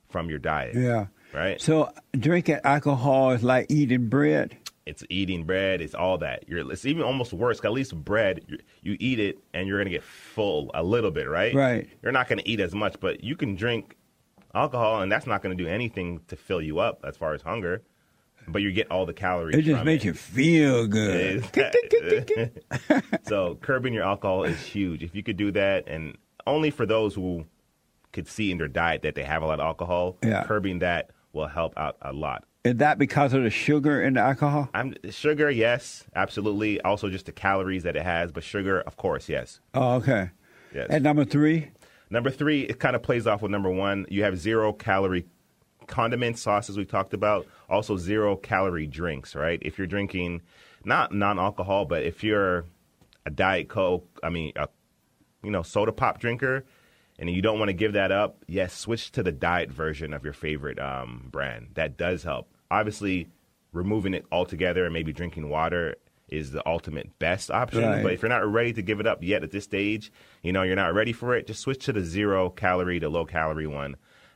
from 0.09 0.29
your 0.29 0.39
diet. 0.39 0.75
yeah. 0.75 1.07
Right? 1.33 1.59
So 1.59 1.91
drinking 2.17 2.59
alcohol 2.63 3.31
is 3.31 3.43
like 3.43 3.65
eating 3.71 4.07
bread. 4.07 4.55
it's 4.85 5.03
eating 5.09 5.45
bread, 5.45 5.81
it's 5.81 5.95
all 5.95 6.17
that. 6.19 6.43
You're, 6.47 6.71
it's 6.71 6.85
even 6.85 7.01
almost 7.03 7.33
worse. 7.33 7.59
at 7.63 7.71
least 7.71 7.95
bread, 7.95 8.41
you, 8.47 8.57
you 8.81 8.97
eat 8.99 9.19
it 9.19 9.39
and 9.53 9.67
you're 9.67 9.77
going 9.79 9.87
to 9.87 9.91
get 9.91 10.03
full 10.03 10.69
a 10.75 10.83
little 10.83 11.09
bit, 11.09 11.27
right? 11.27 11.53
Right. 11.55 11.89
You're 12.03 12.11
not 12.11 12.27
going 12.27 12.39
to 12.39 12.47
eat 12.47 12.59
as 12.59 12.75
much, 12.75 12.99
but 12.99 13.23
you 13.23 13.35
can 13.35 13.55
drink 13.55 13.95
alcohol 14.53 15.01
and 15.01 15.11
that's 15.11 15.25
not 15.27 15.41
going 15.41 15.55
to 15.57 15.63
do 15.63 15.69
anything 15.69 16.21
to 16.27 16.35
fill 16.35 16.61
you 16.61 16.79
up 16.79 17.03
as 17.07 17.17
far 17.17 17.33
as 17.33 17.41
hunger. 17.41 17.81
But 18.47 18.61
you 18.61 18.73
get 18.73 18.91
all 18.91 19.05
the 19.05 19.13
calories. 19.13 19.55
It 19.55 19.61
just 19.61 19.77
from 19.77 19.85
makes 19.85 20.03
it. 20.03 20.07
you 20.07 20.13
feel 20.13 20.85
good. 20.87 21.49
so 23.23 23.55
curbing 23.61 23.93
your 23.93 24.03
alcohol 24.03 24.43
is 24.43 24.59
huge. 24.61 25.01
If 25.01 25.15
you 25.15 25.23
could 25.23 25.37
do 25.37 25.51
that, 25.53 25.87
and 25.87 26.17
only 26.45 26.69
for 26.69 26.85
those 26.85 27.15
who 27.15 27.45
could 28.11 28.27
see 28.27 28.51
in 28.51 28.57
their 28.57 28.67
diet 28.67 29.01
that 29.03 29.15
they 29.15 29.23
have 29.23 29.43
a 29.43 29.45
lot 29.45 29.61
of 29.61 29.65
alcohol, 29.65 30.17
Yeah. 30.21 30.43
curbing 30.43 30.79
that 30.79 31.11
will 31.31 31.47
help 31.47 31.73
out 31.77 31.95
a 32.01 32.11
lot. 32.11 32.43
Is 32.65 32.75
that 32.77 32.97
because 32.97 33.33
of 33.33 33.43
the 33.43 33.49
sugar 33.49 34.01
in 34.03 34.13
the 34.15 34.19
alcohol? 34.21 34.69
I'm 34.73 34.93
sugar, 35.09 35.49
yes, 35.49 36.05
absolutely. 36.15 36.79
Also, 36.81 37.09
just 37.09 37.25
the 37.25 37.31
calories 37.31 37.83
that 37.83 37.95
it 37.95 38.03
has, 38.03 38.31
but 38.33 38.43
sugar, 38.43 38.81
of 38.81 38.97
course, 38.97 39.29
yes. 39.29 39.61
Oh, 39.73 39.95
okay. 39.95 40.31
Yes. 40.75 40.87
And 40.89 41.03
number 41.03 41.23
three? 41.25 41.71
Number 42.13 42.29
three, 42.29 42.61
it 42.61 42.77
kind 42.77 42.95
of 42.95 43.01
plays 43.01 43.25
off 43.25 43.41
with 43.41 43.49
number 43.49 43.71
one. 43.71 44.05
You 44.07 44.21
have 44.21 44.37
zero 44.37 44.71
calorie 44.71 45.25
condiments, 45.87 46.43
sauces 46.43 46.77
we 46.77 46.85
talked 46.85 47.15
about. 47.15 47.47
Also, 47.67 47.97
zero 47.97 48.35
calorie 48.35 48.85
drinks, 48.85 49.33
right? 49.33 49.57
If 49.63 49.79
you're 49.79 49.87
drinking 49.87 50.43
not 50.85 51.11
non 51.11 51.39
alcohol, 51.39 51.85
but 51.85 52.03
if 52.03 52.23
you're 52.23 52.65
a 53.25 53.31
diet 53.31 53.67
coke, 53.67 54.07
I 54.21 54.29
mean, 54.29 54.51
a 54.55 54.69
you 55.41 55.49
know 55.49 55.63
soda 55.63 55.91
pop 55.91 56.19
drinker, 56.19 56.65
and 57.17 57.31
you 57.31 57.41
don't 57.41 57.57
want 57.57 57.69
to 57.69 57.73
give 57.73 57.93
that 57.93 58.11
up, 58.11 58.45
yes, 58.47 58.77
switch 58.77 59.11
to 59.13 59.23
the 59.23 59.31
diet 59.31 59.71
version 59.71 60.13
of 60.13 60.23
your 60.23 60.33
favorite 60.33 60.77
um, 60.77 61.29
brand. 61.31 61.69
That 61.73 61.97
does 61.97 62.21
help. 62.21 62.47
Obviously, 62.69 63.27
removing 63.71 64.13
it 64.13 64.27
altogether 64.31 64.85
and 64.85 64.93
maybe 64.93 65.13
drinking 65.13 65.49
water 65.49 65.95
is 66.29 66.51
the 66.51 66.67
ultimate 66.67 67.17
best 67.19 67.51
option. 67.51 67.83
Right. 67.83 68.03
But 68.03 68.13
if 68.13 68.21
you're 68.21 68.29
not 68.29 68.45
ready 68.51 68.73
to 68.73 68.81
give 68.81 68.99
it 68.99 69.07
up 69.07 69.23
yet 69.23 69.43
at 69.43 69.51
this 69.51 69.65
stage, 69.65 70.11
you 70.41 70.51
know, 70.51 70.63
you're 70.63 70.75
not 70.75 70.93
ready 70.93 71.13
for 71.13 71.35
it, 71.35 71.47
just 71.47 71.61
switch 71.61 71.85
to 71.85 71.93
the 71.93 72.03
zero 72.03 72.49
calorie 72.49 72.99
to 72.99 73.09
low 73.09 73.25
calorie 73.25 73.67
one. 73.67 73.95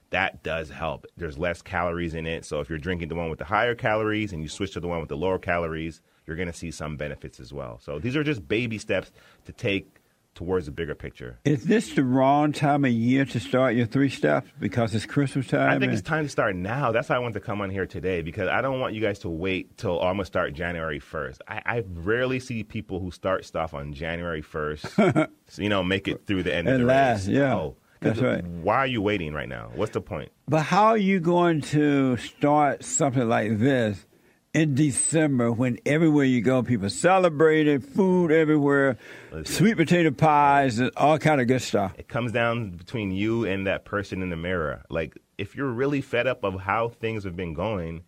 That 0.10 0.42
does 0.42 0.70
help. 0.70 1.06
There's 1.18 1.38
less 1.38 1.62
calories 1.62 2.14
in 2.14 2.26
it. 2.26 2.46
So 2.46 2.62
if 2.62 2.70
you're 2.70 2.78
drinking 2.78 3.10
the 3.10 3.16
one 3.16 3.30
with 3.30 3.40
the 3.40 3.46
higher 3.46 3.76
calories 3.76 4.32
and 4.32 4.42
you 4.42 4.48
switch 4.48 4.74
to 4.74 4.80
the 4.80 4.88
one 4.88 5.00
with 5.00 5.10
the 5.10 5.18
lower 5.18 5.40
calories, 5.40 6.02
you're 6.26 6.38
going 6.38 6.48
to 6.48 6.54
see 6.54 6.72
some 6.72 6.98
benefits 6.98 7.40
as 7.40 7.52
well. 7.52 7.80
So 7.82 8.00
these 8.00 8.16
are 8.16 8.24
just 8.24 8.48
baby 8.48 8.78
steps 8.78 9.12
to 9.46 9.52
take 9.52 9.97
towards 10.38 10.68
the 10.68 10.72
bigger 10.72 10.94
picture. 10.96 11.40
Is 11.44 11.66
this 11.66 11.94
the 11.96 12.04
wrong 12.04 12.52
time 12.54 12.86
of 12.86 12.92
year 12.92 13.26
to 13.26 13.40
start 13.40 13.76
your 13.76 13.88
three 13.88 14.10
steps 14.10 14.50
because 14.60 14.94
it's 14.94 15.06
Christmas 15.06 15.48
time? 15.48 15.70
I 15.72 15.80
think 15.80 15.92
it's 15.92 16.02
time 16.02 16.24
to 16.26 16.30
start 16.30 16.56
now. 16.56 16.92
That's 16.92 17.10
why 17.10 17.16
I 17.16 17.20
wanted 17.20 17.34
to 17.34 17.40
come 17.40 17.60
on 17.60 17.70
here 17.72 17.86
today 17.88 18.22
because 18.22 18.48
I 18.48 18.62
don't 18.62 18.80
want 18.80 18.94
you 18.94 19.02
guys 19.02 19.20
to 19.20 19.30
wait 19.30 19.78
till 19.78 19.94
oh, 20.00 20.08
I'm 20.08 20.16
gonna 20.18 20.26
start 20.26 20.54
January 20.54 21.00
1st. 21.00 21.40
I, 21.48 21.62
I 21.66 21.84
rarely 21.94 22.40
see 22.40 22.64
people 22.64 23.00
who 23.00 23.10
start 23.12 23.46
stuff 23.46 23.74
on 23.74 23.94
January 23.94 24.44
1st, 24.44 25.28
you 25.58 25.70
know, 25.70 25.82
make 25.84 26.08
it 26.08 26.26
through 26.28 26.44
the 26.44 26.54
end 26.56 26.68
of 26.68 26.76
And 26.76 26.84
the 26.84 26.88
last, 26.88 27.28
race. 27.28 27.36
yeah. 27.36 27.56
Oh, 27.56 27.76
'Cause 28.00 28.20
That's 28.20 28.22
right. 28.22 28.46
Why 28.46 28.76
are 28.78 28.86
you 28.88 29.02
waiting 29.02 29.34
right 29.34 29.50
now? 29.50 29.72
What's 29.74 29.94
the 29.94 30.02
point? 30.02 30.32
But 30.48 30.62
how 30.62 30.86
are 30.90 30.98
you 31.00 31.20
going 31.20 31.62
to 31.62 32.16
start 32.18 32.84
something 32.84 33.28
like 33.28 33.58
this 33.58 34.06
in 34.54 34.76
December 34.76 35.52
when 35.52 35.78
everywhere 35.86 36.26
you 36.26 36.42
go, 36.42 36.64
people 36.64 36.90
celebrating, 36.90 37.80
food 37.80 38.32
everywhere, 38.32 38.98
Listen. 39.32 39.46
sweet 39.46 39.78
potato 39.78 40.12
pies, 40.12 40.80
and 40.80 40.92
all 40.98 41.18
kind 41.18 41.42
of 41.42 41.48
good 41.48 41.62
stuff? 41.62 41.94
It 41.98 42.08
comes 42.08 42.32
down 42.32 42.72
between 42.72 43.12
you 43.12 43.46
and 43.46 43.68
that 43.68 43.86
person 43.86 44.22
in 44.22 44.30
the 44.30 44.38
mirror. 44.38 44.84
Like, 44.90 45.18
if 45.38 45.56
you're 45.56 45.72
really 45.72 46.02
fed 46.02 46.28
up 46.28 46.44
of 46.44 46.62
how 46.62 46.90
things 46.90 47.24
have 47.24 47.36
been 47.36 47.54
going, 47.54 48.04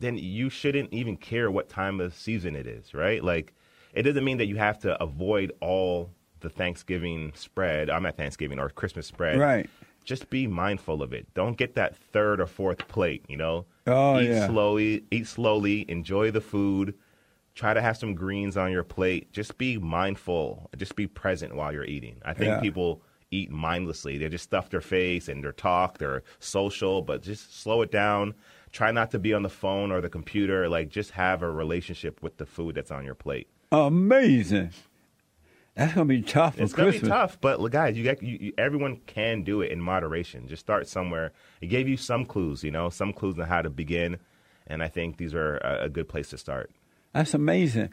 then 0.00 0.18
you 0.18 0.50
shouldn't 0.50 0.92
even 0.92 1.16
care 1.16 1.50
what 1.50 1.68
time 1.68 2.00
of 2.00 2.14
season 2.14 2.56
it 2.56 2.66
is, 2.66 2.94
right? 2.94 3.22
Like, 3.22 3.54
it 3.92 4.02
doesn't 4.02 4.24
mean 4.24 4.38
that 4.38 4.46
you 4.46 4.56
have 4.56 4.78
to 4.80 5.00
avoid 5.02 5.52
all 5.60 6.10
the 6.40 6.50
Thanksgiving 6.50 7.32
spread. 7.34 7.88
Uh, 7.88 7.94
I'm 7.94 8.06
at 8.06 8.16
Thanksgiving 8.16 8.58
or 8.58 8.68
Christmas 8.68 9.06
spread. 9.06 9.38
Right. 9.38 9.70
Just 10.04 10.28
be 10.28 10.46
mindful 10.46 11.02
of 11.02 11.12
it. 11.12 11.32
Don't 11.34 11.56
get 11.56 11.74
that 11.76 11.96
third 11.96 12.40
or 12.40 12.46
fourth 12.46 12.86
plate, 12.88 13.24
you 13.28 13.36
know? 13.36 13.64
Oh, 13.86 14.18
eat 14.20 14.30
yeah. 14.30 14.46
slowly, 14.46 15.04
eat 15.10 15.26
slowly, 15.26 15.84
enjoy 15.90 16.30
the 16.30 16.40
food. 16.40 16.94
Try 17.54 17.74
to 17.74 17.80
have 17.80 17.96
some 17.96 18.14
greens 18.14 18.56
on 18.56 18.72
your 18.72 18.82
plate. 18.82 19.30
Just 19.32 19.58
be 19.58 19.78
mindful. 19.78 20.70
Just 20.76 20.96
be 20.96 21.06
present 21.06 21.54
while 21.54 21.72
you're 21.72 21.84
eating. 21.84 22.20
I 22.24 22.32
think 22.34 22.48
Yeah. 22.50 22.60
people 22.60 23.02
eat 23.30 23.50
mindlessly. 23.50 24.18
They 24.18 24.28
just 24.28 24.44
stuff 24.44 24.70
their 24.70 24.80
face 24.80 25.28
and 25.28 25.42
they're 25.42 25.52
talk, 25.52 25.98
they're 25.98 26.22
social, 26.40 27.02
but 27.02 27.22
just 27.22 27.60
slow 27.60 27.82
it 27.82 27.90
down. 27.92 28.34
Try 28.72 28.90
not 28.90 29.10
to 29.12 29.18
be 29.18 29.32
on 29.34 29.42
the 29.42 29.48
phone 29.48 29.92
or 29.92 30.00
the 30.00 30.08
computer. 30.08 30.68
Like 30.68 30.88
just 30.88 31.12
have 31.12 31.42
a 31.42 31.50
relationship 31.50 32.22
with 32.22 32.38
the 32.38 32.46
food 32.46 32.74
that's 32.74 32.90
on 32.90 33.04
your 33.04 33.14
plate. 33.14 33.48
Amazing. 33.70 34.70
That's 35.74 35.92
gonna 35.92 36.06
be 36.06 36.22
tough 36.22 36.54
for 36.56 36.62
It's 36.62 36.72
gonna 36.72 36.90
Christmas. 36.90 37.08
be 37.08 37.12
tough, 37.12 37.38
but 37.40 37.60
look, 37.60 37.72
guys, 37.72 37.96
you 37.96 38.04
got 38.04 38.22
you, 38.22 38.38
you, 38.40 38.52
everyone 38.58 38.98
can 39.06 39.42
do 39.42 39.60
it 39.60 39.72
in 39.72 39.80
moderation. 39.80 40.46
Just 40.46 40.60
start 40.60 40.86
somewhere. 40.86 41.32
It 41.60 41.66
gave 41.66 41.88
you 41.88 41.96
some 41.96 42.24
clues, 42.24 42.62
you 42.62 42.70
know, 42.70 42.90
some 42.90 43.12
clues 43.12 43.38
on 43.38 43.46
how 43.48 43.60
to 43.62 43.70
begin, 43.70 44.18
and 44.68 44.82
I 44.82 44.88
think 44.88 45.16
these 45.16 45.34
are 45.34 45.56
a, 45.58 45.84
a 45.84 45.88
good 45.88 46.08
place 46.08 46.30
to 46.30 46.38
start. 46.38 46.70
That's 47.12 47.34
amazing. 47.34 47.90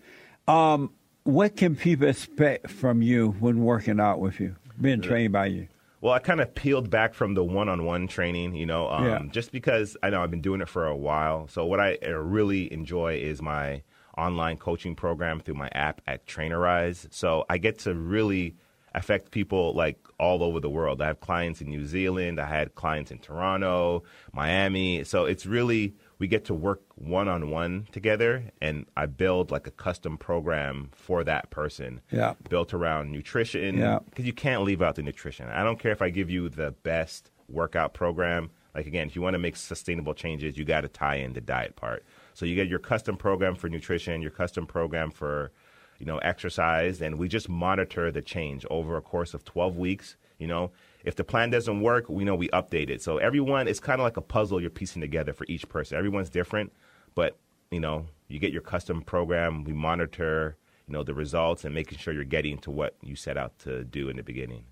Um, 0.47 0.91
what 1.23 1.55
can 1.55 1.75
people 1.75 2.07
expect 2.07 2.69
from 2.69 3.01
you 3.01 3.31
when 3.39 3.63
working 3.63 3.99
out 3.99 4.19
with 4.19 4.39
you, 4.39 4.55
being 4.79 5.01
trained 5.01 5.33
by 5.33 5.47
you? 5.47 5.67
Well, 6.01 6.13
I 6.13 6.19
kind 6.19 6.41
of 6.41 6.55
peeled 6.55 6.89
back 6.89 7.13
from 7.13 7.35
the 7.35 7.43
one-on-one 7.43 8.07
training, 8.07 8.55
you 8.55 8.65
know, 8.65 8.89
um, 8.89 9.05
Yeah. 9.05 9.21
just 9.31 9.51
because 9.51 9.95
I 10.01 10.09
know 10.09 10.23
I've 10.23 10.31
been 10.31 10.41
doing 10.41 10.59
it 10.61 10.67
for 10.67 10.87
a 10.87 10.95
while. 10.95 11.47
So 11.47 11.63
what 11.65 11.79
I 11.79 11.99
uh, 12.03 12.13
really 12.13 12.71
enjoy 12.73 13.17
is 13.17 13.39
my 13.39 13.83
online 14.17 14.57
coaching 14.57 14.95
program 14.95 15.39
through 15.39 15.55
my 15.55 15.69
app 15.73 16.01
at 16.07 16.25
Trainerize. 16.27 17.07
So 17.11 17.45
I 17.49 17.57
get 17.57 17.79
to 17.79 17.93
really 17.95 18.55
affect 18.93 19.31
people 19.31 19.73
like 19.73 19.97
all 20.19 20.43
over 20.43 20.59
the 20.59 20.69
world. 20.69 21.01
I 21.01 21.07
have 21.07 21.21
clients 21.21 21.61
in 21.61 21.69
New 21.69 21.85
Zealand. 21.85 22.41
I 22.41 22.45
had 22.45 22.75
clients 22.75 23.09
in 23.09 23.19
Toronto, 23.19 24.03
Miami. 24.33 25.03
So 25.05 25.25
it's 25.25 25.45
really 25.45 25.95
we 26.19 26.27
get 26.27 26.45
to 26.45 26.53
work 26.53 26.81
one 26.95 27.27
on 27.27 27.49
one 27.49 27.87
together, 27.91 28.43
and 28.61 28.85
I 28.95 29.05
build 29.07 29.49
like 29.49 29.65
a 29.65 29.71
custom 29.71 30.17
program 30.17 30.89
for 30.93 31.23
that 31.23 31.49
person 31.49 32.01
Yeah. 32.11 32.33
built 32.49 32.73
around 32.73 33.11
nutrition 33.11 33.77
Yeah. 33.77 33.99
because 34.09 34.25
you 34.25 34.33
can't 34.33 34.63
leave 34.63 34.81
out 34.81 34.95
the 34.95 35.03
nutrition. 35.03 35.47
I 35.47 35.63
don't 35.63 35.79
care 35.79 35.91
if 35.93 36.01
I 36.01 36.09
give 36.09 36.29
you 36.29 36.49
the 36.49 36.71
best 36.83 37.31
workout 37.47 37.93
program. 37.93 38.51
Like 38.75 38.87
again, 38.87 39.07
if 39.07 39.15
you 39.15 39.21
want 39.21 39.33
to 39.33 39.39
make 39.39 39.55
sustainable 39.55 40.13
changes, 40.13 40.57
you 40.57 40.65
got 40.65 40.81
to 40.81 40.87
tie 40.89 41.15
in 41.15 41.33
the 41.33 41.41
diet 41.41 41.75
part. 41.75 42.03
So 42.33 42.45
you 42.45 42.55
get 42.55 42.67
your 42.67 42.79
custom 42.79 43.17
program 43.17 43.55
for 43.55 43.69
nutrition, 43.69 44.21
your 44.21 44.31
custom 44.31 44.65
program 44.65 45.11
for 45.11 45.51
you 45.99 46.05
know 46.05 46.17
exercise, 46.19 47.01
and 47.01 47.17
we 47.17 47.27
just 47.27 47.49
monitor 47.49 48.11
the 48.11 48.21
change 48.21 48.65
over 48.69 48.97
a 48.97 49.01
course 49.01 49.33
of 49.33 49.43
12 49.45 49.77
weeks. 49.77 50.15
You 50.39 50.47
know, 50.47 50.71
if 51.03 51.15
the 51.15 51.23
plan 51.23 51.51
doesn't 51.51 51.81
work, 51.81 52.09
we 52.09 52.23
know 52.23 52.35
we 52.35 52.49
update 52.49 52.89
it. 52.89 53.01
So 53.01 53.17
everyone, 53.17 53.67
it's 53.67 53.79
kind 53.79 54.01
of 54.01 54.03
like 54.03 54.17
a 54.17 54.21
puzzle 54.21 54.59
you're 54.59 54.71
piecing 54.71 55.01
together 55.01 55.33
for 55.33 55.45
each 55.47 55.69
person. 55.69 55.97
Everyone's 55.97 56.29
different, 56.29 56.71
but 57.13 57.37
you 57.69 57.79
know, 57.79 58.07
you 58.27 58.39
get 58.39 58.51
your 58.51 58.63
custom 58.63 59.01
program. 59.01 59.63
We 59.63 59.73
monitor, 59.73 60.57
you 60.87 60.93
know, 60.93 61.03
the 61.03 61.13
results 61.13 61.65
and 61.65 61.75
making 61.75 61.99
sure 61.99 62.13
you're 62.13 62.23
getting 62.23 62.57
to 62.59 62.71
what 62.71 62.95
you 63.01 63.15
set 63.15 63.37
out 63.37 63.59
to 63.59 63.83
do 63.83 64.09
in 64.09 64.17
the 64.17 64.23
beginning. 64.23 64.63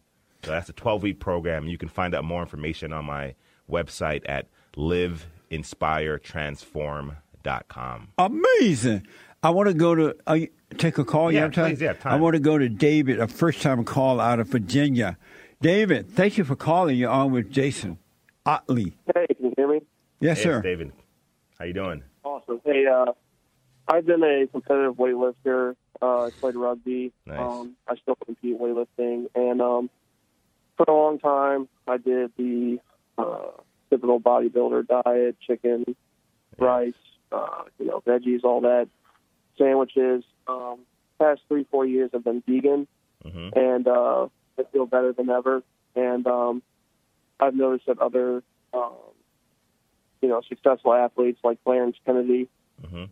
So 0.44 0.52
that's 0.52 0.70
a 0.70 0.74
12 0.74 1.04
week 1.04 1.20
program. 1.20 1.68
You 1.68 1.78
can 1.78 1.90
find 1.90 2.16
out 2.16 2.24
more 2.24 2.42
information 2.42 2.94
on 2.94 3.06
my 3.06 3.36
website 3.70 4.24
at 4.28 4.48
liveinspiretransform.com. 4.76 7.18
Amazing. 8.18 9.06
I 9.42 9.50
want 9.52 9.68
to 9.70 9.74
go 9.74 9.96
to 9.96 10.16
uh, 10.28 10.38
take 10.78 10.98
a 10.98 11.06
call. 11.06 11.32
You 11.32 11.40
have 11.40 11.54
time? 11.54 11.72
please, 11.72 11.82
yeah, 11.82 11.94
time. 11.94 12.14
I 12.14 12.16
want 12.18 12.36
to 12.36 12.40
go 12.40 12.58
to 12.58 12.68
David, 12.70 13.20
a 13.20 13.28
first 13.28 13.62
time 13.62 13.84
call 13.86 14.20
out 14.20 14.40
of 14.40 14.48
Virginia. 14.50 15.18
David, 15.62 16.10
thank 16.12 16.38
you 16.38 16.44
for 16.44 16.56
calling. 16.56 16.98
You're 16.98 17.10
on 17.10 17.32
with 17.32 17.50
Jason 17.52 17.98
Ottley. 18.46 18.94
Hey, 19.16 19.28
can 19.36 19.46
you 19.46 19.54
hear 19.58 19.68
me? 19.68 19.82
Yes, 20.20 20.38
Hey, 20.38 20.44
sir. 20.44 20.58
it's 20.58 20.64
David. 20.64 20.92
How 21.58 21.66
you 21.66 21.74
doing? 21.74 22.04
Awesome. 22.24 22.62
Hey, 22.66 22.86
uh, 22.86 23.12
I've 23.88 24.06
been 24.06 24.24
a 24.24 24.48
competitive 24.48 24.96
weightlifter. 24.96 25.76
Uh, 26.02 26.26
I 26.26 26.30
played 26.40 26.56
rugby. 26.56 27.12
Nice. 27.26 27.40
Um, 27.40 27.76
I 27.88 27.96
still 27.98 28.16
compete 28.26 28.60
weightlifting, 28.60 29.28
and 29.36 29.62
um, 29.62 29.90
for 30.78 30.86
a 30.88 30.94
long 30.94 31.20
time, 31.20 31.68
I 31.88 31.98
did 31.98 32.32
the 32.38 32.80
uh, 33.18 33.48
typical 33.90 34.20
bodybuilder 34.22 34.88
diet: 35.04 35.36
chicken, 35.46 35.84
rice, 36.58 36.94
uh, 37.32 37.64
you 37.80 37.86
know, 37.86 38.02
veggies, 38.06 38.44
all 38.44 38.62
that, 38.62 38.88
sandwiches. 39.58 40.24
Um, 40.48 40.80
past 41.20 41.42
three, 41.48 41.66
four 41.70 41.86
years, 41.86 42.12
I've 42.14 42.24
been 42.24 42.44
vegan, 42.48 42.88
hmm 43.24 43.50
and 43.54 43.88
uh, 43.88 44.28
I 44.58 44.64
feel 44.72 44.86
better 44.86 45.14
than 45.14 45.30
ever. 45.30 45.64
And 45.96 46.26
um, 46.28 46.62
I've 47.40 47.56
noticed 47.56 47.88
that 47.88 48.00
other, 48.00 48.44
um, 48.74 48.94
you 50.22 50.30
know, 50.30 50.42
successful 50.48 50.94
athletes 50.94 51.40
like 51.44 51.64
Clarence 51.64 51.98
Kennedy 52.06 52.48
hmm 52.88 53.06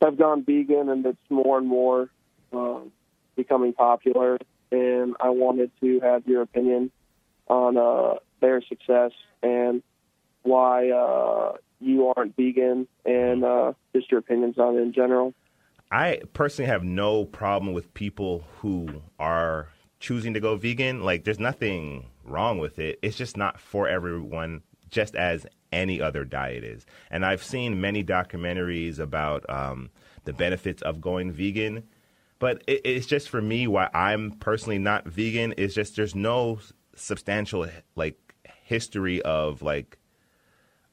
have 0.00 0.16
gone 0.16 0.44
vegan, 0.44 0.88
and 0.88 1.04
it's 1.04 1.18
more 1.28 1.58
and 1.58 1.66
more 1.66 2.08
um, 2.52 2.92
becoming 3.36 3.72
popular. 3.72 4.38
And 4.70 5.16
I 5.18 5.30
wanted 5.30 5.70
to 5.80 6.00
have 6.00 6.26
your 6.26 6.42
opinion 6.42 6.92
on 7.48 7.76
uh, 7.76 8.18
their 8.40 8.62
success 8.62 9.12
and 9.42 9.82
why 10.42 10.90
uh, 10.90 11.56
you 11.80 12.12
aren't 12.16 12.36
vegan, 12.36 12.86
and 13.04 13.44
uh, 13.44 13.72
just 13.94 14.10
your 14.10 14.20
opinions 14.20 14.58
on 14.58 14.76
it 14.76 14.80
in 14.80 14.92
general. 14.92 15.34
I 15.90 16.20
personally 16.34 16.68
have 16.68 16.84
no 16.84 17.24
problem 17.24 17.72
with 17.72 17.94
people 17.94 18.44
who 18.58 19.02
are 19.18 19.68
choosing 20.00 20.34
to 20.34 20.40
go 20.40 20.56
vegan. 20.56 21.02
Like, 21.02 21.24
there's 21.24 21.38
nothing 21.38 22.06
wrong 22.24 22.58
with 22.58 22.78
it. 22.78 22.98
It's 23.02 23.16
just 23.16 23.36
not 23.36 23.58
for 23.58 23.88
everyone, 23.88 24.62
just 24.90 25.14
as 25.14 25.46
any 25.72 26.00
other 26.00 26.24
diet 26.24 26.64
is. 26.64 26.84
And 27.10 27.24
I've 27.24 27.42
seen 27.42 27.80
many 27.80 28.04
documentaries 28.04 28.98
about 28.98 29.48
um, 29.48 29.90
the 30.24 30.32
benefits 30.32 30.82
of 30.82 31.00
going 31.00 31.32
vegan. 31.32 31.84
But 32.38 32.62
it, 32.66 32.82
it's 32.84 33.06
just 33.06 33.28
for 33.28 33.42
me 33.42 33.66
why 33.66 33.88
I'm 33.94 34.32
personally 34.32 34.78
not 34.78 35.06
vegan 35.06 35.52
is 35.52 35.74
just 35.74 35.96
there's 35.96 36.14
no 36.14 36.60
substantial 36.94 37.66
like 37.96 38.16
history 38.64 39.22
of 39.22 39.62
like 39.62 39.98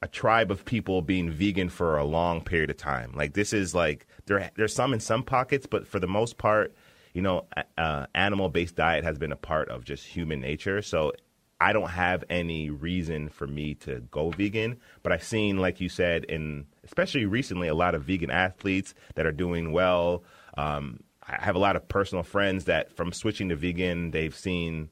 a 0.06 0.08
tribe 0.08 0.52
of 0.52 0.64
people 0.66 1.02
being 1.02 1.32
vegan 1.32 1.68
for 1.68 1.98
a 1.98 2.06
long 2.06 2.40
period 2.40 2.70
of 2.70 2.78
time. 2.78 3.12
Like 3.16 3.34
this 3.34 3.54
is 3.54 3.74
like 3.74 4.06
there 4.28 4.52
there's 4.56 4.76
some 4.76 4.94
in 4.94 5.00
some 5.00 5.24
pockets, 5.24 5.66
but 5.66 5.88
for 5.88 6.00
the 6.00 6.08
most 6.08 6.38
part, 6.38 6.76
you 7.14 7.24
know, 7.24 7.48
uh, 7.76 8.06
animal-based 8.14 8.76
diet 8.76 9.04
has 9.04 9.18
been 9.18 9.32
a 9.32 9.36
part 9.36 9.68
of 9.70 9.84
just 9.84 10.06
human 10.06 10.40
nature. 10.40 10.84
So 10.84 11.14
I 11.60 11.74
don't 11.74 11.90
have 11.90 12.24
any 12.30 12.70
reason 12.70 13.30
for 13.30 13.48
me 13.48 13.74
to 13.86 14.02
go 14.12 14.30
vegan, 14.30 14.78
but 15.02 15.12
I've 15.12 15.24
seen, 15.24 15.58
like 15.58 15.82
you 15.82 15.90
said, 15.90 16.24
in 16.26 16.68
especially 16.84 17.26
recently, 17.26 17.68
a 17.68 17.74
lot 17.74 17.96
of 17.96 18.04
vegan 18.04 18.30
athletes 18.30 18.94
that 19.16 19.26
are 19.26 19.32
doing 19.32 19.72
well. 19.72 20.24
Um, 20.56 21.00
I 21.28 21.44
have 21.44 21.56
a 21.56 21.60
lot 21.60 21.76
of 21.76 21.88
personal 21.88 22.24
friends 22.24 22.66
that 22.66 22.96
from 22.96 23.12
switching 23.12 23.50
to 23.50 23.56
vegan, 23.56 24.12
they've 24.12 24.36
seen, 24.36 24.90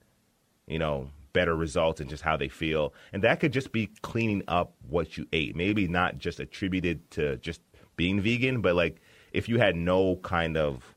you 0.66 0.80
know, 0.80 1.12
better 1.34 1.56
results 1.56 2.00
and 2.00 2.10
just 2.10 2.24
how 2.24 2.38
they 2.38 2.48
feel. 2.48 2.94
And 3.12 3.24
that 3.24 3.40
could 3.40 3.52
just 3.52 3.72
be 3.72 3.88
cleaning 4.02 4.44
up 4.48 4.74
what 4.88 5.18
you 5.18 5.28
ate. 5.34 5.56
Maybe 5.56 5.88
not 5.88 6.18
just 6.18 6.40
attributed 6.40 7.10
to 7.12 7.38
just 7.38 7.62
being 7.96 8.22
vegan, 8.22 8.62
but 8.62 8.76
like 8.76 9.02
if 9.32 9.50
you 9.50 9.60
had 9.60 9.76
no 9.76 10.18
kind 10.18 10.58
of, 10.58 10.96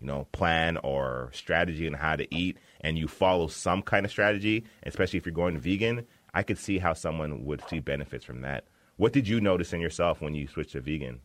you 0.00 0.06
know, 0.06 0.26
plan 0.32 0.78
or 0.78 1.30
strategy 1.32 1.86
on 1.86 1.92
how 1.92 2.16
to 2.16 2.34
eat 2.34 2.56
and 2.80 2.98
you 2.98 3.06
follow 3.06 3.48
some 3.48 3.82
kind 3.82 4.04
of 4.04 4.10
strategy, 4.10 4.64
especially 4.84 5.18
if 5.18 5.26
you're 5.26 5.34
going 5.34 5.58
vegan, 5.58 6.06
I 6.32 6.42
could 6.42 6.58
see 6.58 6.78
how 6.78 6.94
someone 6.94 7.44
would 7.44 7.62
see 7.68 7.80
benefits 7.80 8.24
from 8.24 8.40
that. 8.42 8.64
What 8.96 9.12
did 9.12 9.28
you 9.28 9.40
notice 9.40 9.72
in 9.72 9.80
yourself 9.80 10.20
when 10.20 10.34
you 10.34 10.46
switched 10.46 10.72
to 10.72 10.80
vegan? 10.80 11.20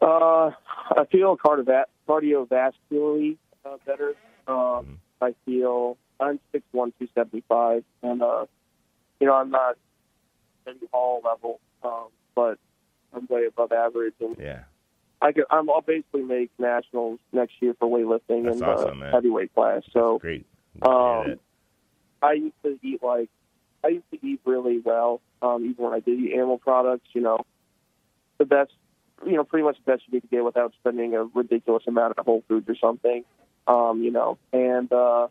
Uh, 0.00 0.50
I 0.96 1.04
feel 1.10 1.36
cardiovascularly 1.36 3.36
uh, 3.64 3.76
better. 3.84 4.14
Um, 4.46 4.56
mm-hmm. 4.56 4.94
I 5.20 5.34
feel 5.44 5.96
I'm 6.20 6.40
six 6.52 6.64
one 6.72 6.92
two 6.98 7.08
seventy 7.14 7.42
five, 7.48 7.84
and 8.02 8.22
uh, 8.22 8.46
you 9.20 9.26
know 9.26 9.34
I'm 9.34 9.50
not 9.50 9.76
Eddie 10.66 10.88
Hall 10.92 11.20
level, 11.24 11.60
um, 11.82 12.08
but 12.34 12.58
I'm 13.14 13.26
way 13.28 13.46
above 13.46 13.72
average, 13.72 14.14
and 14.20 14.36
yeah, 14.38 14.62
I 15.20 15.32
could 15.32 15.44
I'm, 15.50 15.70
I'll 15.70 15.80
basically 15.80 16.22
make 16.22 16.50
nationals 16.58 17.18
next 17.32 17.54
year 17.60 17.74
for 17.78 17.88
weightlifting 17.88 18.44
That's 18.44 18.60
and 18.60 18.64
awesome, 18.64 19.02
uh, 19.02 19.10
heavyweight 19.10 19.54
class. 19.54 19.82
So 19.92 20.20
That's 20.20 20.22
great. 20.22 20.46
Um, 20.82 21.38
I 22.22 22.32
used 22.32 22.62
to 22.64 22.78
eat 22.82 23.02
like 23.02 23.28
I 23.84 23.88
used 23.88 24.10
to 24.10 24.26
eat 24.26 24.40
really 24.44 24.80
well, 24.80 25.20
um, 25.42 25.64
even 25.64 25.84
when 25.84 25.92
I 25.92 26.00
did 26.00 26.18
eat 26.18 26.32
animal 26.32 26.58
products. 26.58 27.08
You 27.12 27.22
know, 27.22 27.38
the 28.38 28.44
best, 28.44 28.72
you 29.24 29.32
know, 29.32 29.44
pretty 29.44 29.64
much 29.64 29.76
the 29.84 29.92
best 29.92 30.02
you 30.08 30.20
could 30.20 30.30
get 30.30 30.44
without 30.44 30.72
spending 30.80 31.14
a 31.14 31.24
ridiculous 31.24 31.84
amount 31.86 32.18
at 32.18 32.24
Whole 32.24 32.44
Foods 32.48 32.68
or 32.68 32.76
something. 32.76 33.24
Um, 33.68 34.02
you 34.02 34.10
know, 34.10 34.38
and 34.52 34.90
uh, 34.90 35.28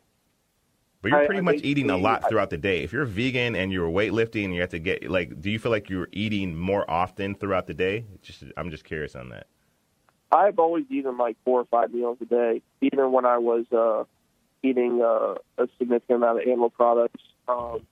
but 1.01 1.12
you're 1.12 1.25
pretty 1.25 1.39
I, 1.39 1.41
much 1.41 1.56
I 1.56 1.60
eating 1.63 1.89
a 1.89 1.98
lot 1.98 2.29
throughout 2.29 2.50
the 2.50 2.58
day. 2.58 2.84
If 2.84 2.94
you're 2.94 3.06
vegan 3.06 3.56
and 3.56 3.72
you're 3.72 3.89
weightlifting, 3.89 4.46
and 4.46 4.53
you 4.53 4.62
have 4.62 4.70
to 4.70 4.79
get 4.79 5.10
like, 5.10 5.41
do 5.41 5.50
you 5.50 5.60
feel 5.60 5.72
like 5.72 5.89
you're 5.89 6.10
eating 6.12 6.56
more 6.56 6.89
often 6.89 7.36
throughout 7.36 7.67
the 7.67 7.74
day? 7.74 8.06
Just, 8.22 8.44
I'm 8.56 8.70
just 8.70 8.84
curious 8.84 9.15
on 9.15 9.29
that. 9.29 9.48
I've 10.32 10.60
always 10.60 10.86
eaten 10.89 11.17
like 11.17 11.38
four 11.46 11.62
or 11.62 11.65
five 11.65 11.94
meals 11.94 12.17
a 12.22 12.25
day, 12.25 12.62
even 12.82 13.12
when 13.12 13.25
I 13.25 13.38
was 13.38 13.65
uh, 13.72 14.03
eating 14.62 15.01
uh, 15.01 15.36
a 15.58 15.67
significant 15.77 16.17
amount 16.17 16.41
of 16.41 16.48
animal 16.48 16.70
products. 16.70 17.22
Um, 17.48 17.88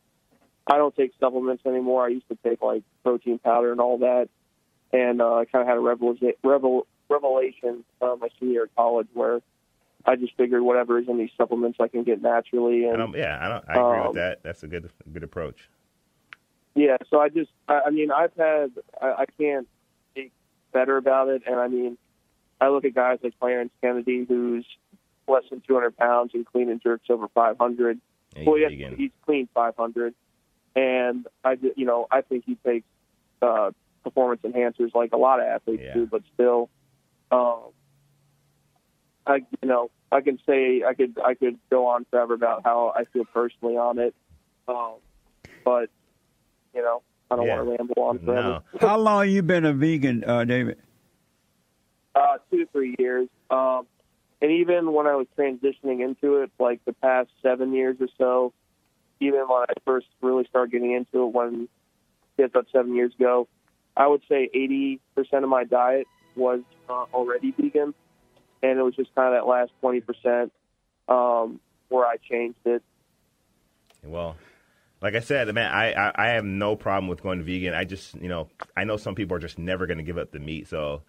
I 0.68 0.78
don't 0.78 0.96
take 0.96 1.14
supplements 1.20 1.66
anymore. 1.66 2.06
I 2.06 2.10
used 2.10 2.28
to 2.28 2.38
take 2.44 2.62
like 2.62 2.84
protein 3.04 3.40
powder 3.40 3.72
and 3.72 3.80
all 3.80 4.00
that, 4.00 4.30
and 4.92 5.22
uh, 5.22 5.36
I 5.36 5.46
kind 5.46 5.62
of 5.62 5.68
had 5.68 5.78
a 5.78 5.80
revelation, 5.80 6.34
revel, 6.44 6.88
revelation 7.10 7.86
uh, 8.02 8.16
my 8.20 8.28
senior 8.40 8.54
year 8.54 8.64
of 8.64 8.76
college 8.76 9.08
where 9.14 9.42
I 10.06 10.16
just 10.16 10.36
figured 10.38 10.62
whatever 10.62 11.00
is 11.00 11.08
in 11.08 11.18
these 11.18 11.32
supplements 11.38 11.80
I 11.82 11.88
can 11.88 12.04
get 12.04 12.22
naturally. 12.22 12.86
And 12.86 13.16
yeah, 13.16 13.40
I, 13.42 13.48
don't, 13.48 13.66
I 13.68 13.74
agree 13.74 14.00
um, 14.00 14.08
with 14.08 14.16
that. 14.16 14.44
That's 14.44 14.64
a 14.64 14.68
good 14.68 14.90
good 15.12 15.24
approach. 15.24 15.70
Yeah, 16.76 16.98
so 17.10 17.20
I 17.20 17.30
just, 17.30 17.52
I, 17.70 17.84
I 17.88 17.90
mean, 17.90 18.12
I've 18.12 18.34
had, 18.38 18.72
I, 19.02 19.08
I 19.08 19.26
can't 19.40 19.66
speak 20.12 20.34
better 20.74 20.98
about 20.98 21.30
it, 21.30 21.44
and 21.48 21.58
I 21.58 21.70
mean, 21.70 21.98
I 22.60 22.68
look 22.68 22.84
at 22.84 22.94
guys 22.94 23.20
like 23.24 23.40
Clarence 23.40 23.72
Kennedy, 23.82 24.26
who's 24.28 24.66
less 25.26 25.44
than 25.50 25.62
200 25.66 25.96
pounds 25.96 26.32
and 26.34 26.46
clean 26.46 26.70
and 26.70 26.82
jerks 26.82 27.06
over 27.10 27.30
500. 27.30 28.00
Yeah, 28.36 28.44
well, 28.46 28.56
he's 28.56 28.62
yes, 28.64 28.72
vegan. 28.72 28.96
he's 28.98 29.12
clean 29.26 29.48
500, 29.54 30.14
and 30.76 31.26
I, 31.46 31.58
you 31.78 31.86
know, 31.86 32.08
I 32.12 32.22
think 32.22 32.44
he 32.46 32.56
takes 32.56 32.86
uh, 33.42 33.72
performance 34.04 34.42
enhancers 34.44 34.94
like 34.94 35.14
a 35.14 35.18
lot 35.18 35.40
of 35.40 35.46
athletes 35.48 35.84
Yeah. 35.86 35.94
do, 35.94 36.08
but 36.08 36.24
still, 36.34 36.70
um, 37.32 37.72
I, 39.28 39.36
you 39.62 39.68
know, 39.68 39.90
I 40.12 40.22
can 40.22 40.40
say 40.48 40.84
I 40.84 40.94
could, 40.94 41.18
I 41.24 41.34
could 41.34 41.58
go 41.70 41.88
on 41.88 42.06
forever 42.12 42.34
about 42.34 42.62
how 42.64 42.94
I 42.96 43.06
feel 43.06 43.26
personally 43.26 43.76
on 43.78 43.98
it, 44.00 44.14
um, 44.68 44.96
but 45.64 45.90
you 46.74 46.82
know, 46.82 47.02
I 47.32 47.36
don't 47.36 47.48
Yeah. 47.48 47.56
want 47.56 47.68
to 47.68 47.72
ramble 47.78 48.04
on 48.04 48.20
forever. 48.20 48.48
No. 48.50 48.62
How 48.80 48.98
long 49.00 49.30
you 49.30 49.42
been 49.42 49.66
a 49.66 49.74
vegan, 49.74 50.24
uh, 50.26 50.44
David? 50.44 50.78
Uh, 52.14 52.38
two 52.52 52.66
three 52.72 52.96
years. 53.00 53.28
Um, 53.50 53.88
and 54.42 54.52
even 54.52 54.94
when 54.94 55.08
I 55.08 55.16
was 55.16 55.28
transitioning 55.38 56.04
into 56.04 56.38
it, 56.44 56.52
like 56.60 56.84
the 56.86 56.94
past 56.94 57.30
seven 57.42 57.74
years 57.74 57.98
or 58.00 58.08
so, 58.18 58.54
even 59.20 59.40
when 59.42 59.64
I 59.64 59.74
first 59.86 60.08
really 60.22 60.46
started 60.50 60.72
getting 60.72 60.92
into 60.92 61.24
it, 61.26 61.34
when 61.34 61.68
yeah, 62.38 62.46
about 62.46 62.68
seven 62.72 62.94
years 62.96 63.14
ago, 63.20 63.48
I 63.98 64.08
would 64.08 64.22
say 64.30 64.50
80% 64.54 65.00
of 65.44 65.50
my 65.50 65.64
diet 65.64 66.06
was 66.36 66.60
uh, 66.90 67.06
already 67.14 67.52
vegan. 67.58 67.94
And 68.70 68.80
it 68.80 68.84
was 68.84 68.96
just 68.96 69.14
kind 69.16 69.34
of 69.34 69.40
that 69.40 69.48
last 69.48 69.72
20% 69.84 70.50
um, 71.08 71.60
where 71.90 72.06
I 72.06 72.18
changed 72.18 72.58
it. 72.66 72.82
Well, 74.04 74.36
like 75.02 75.16
I 75.16 75.20
said, 75.20 75.54
man, 75.54 75.72
I, 75.72 75.94
I 75.94 76.12
I 76.16 76.28
have 76.30 76.46
no 76.46 76.76
problem 76.76 77.08
with 77.08 77.22
going 77.22 77.44
vegan. 77.44 77.74
I 77.74 77.84
just 77.84 78.16
you 78.16 78.30
know 78.30 78.50
I 78.76 78.84
know 78.84 78.98
some 78.98 79.16
people 79.16 79.36
are 79.36 79.40
just 79.40 79.58
never 79.58 79.88
going 79.88 79.98
to 79.98 80.04
give 80.04 80.18
up 80.18 80.32
the 80.32 80.40
meat, 80.40 80.68
so 80.68 81.02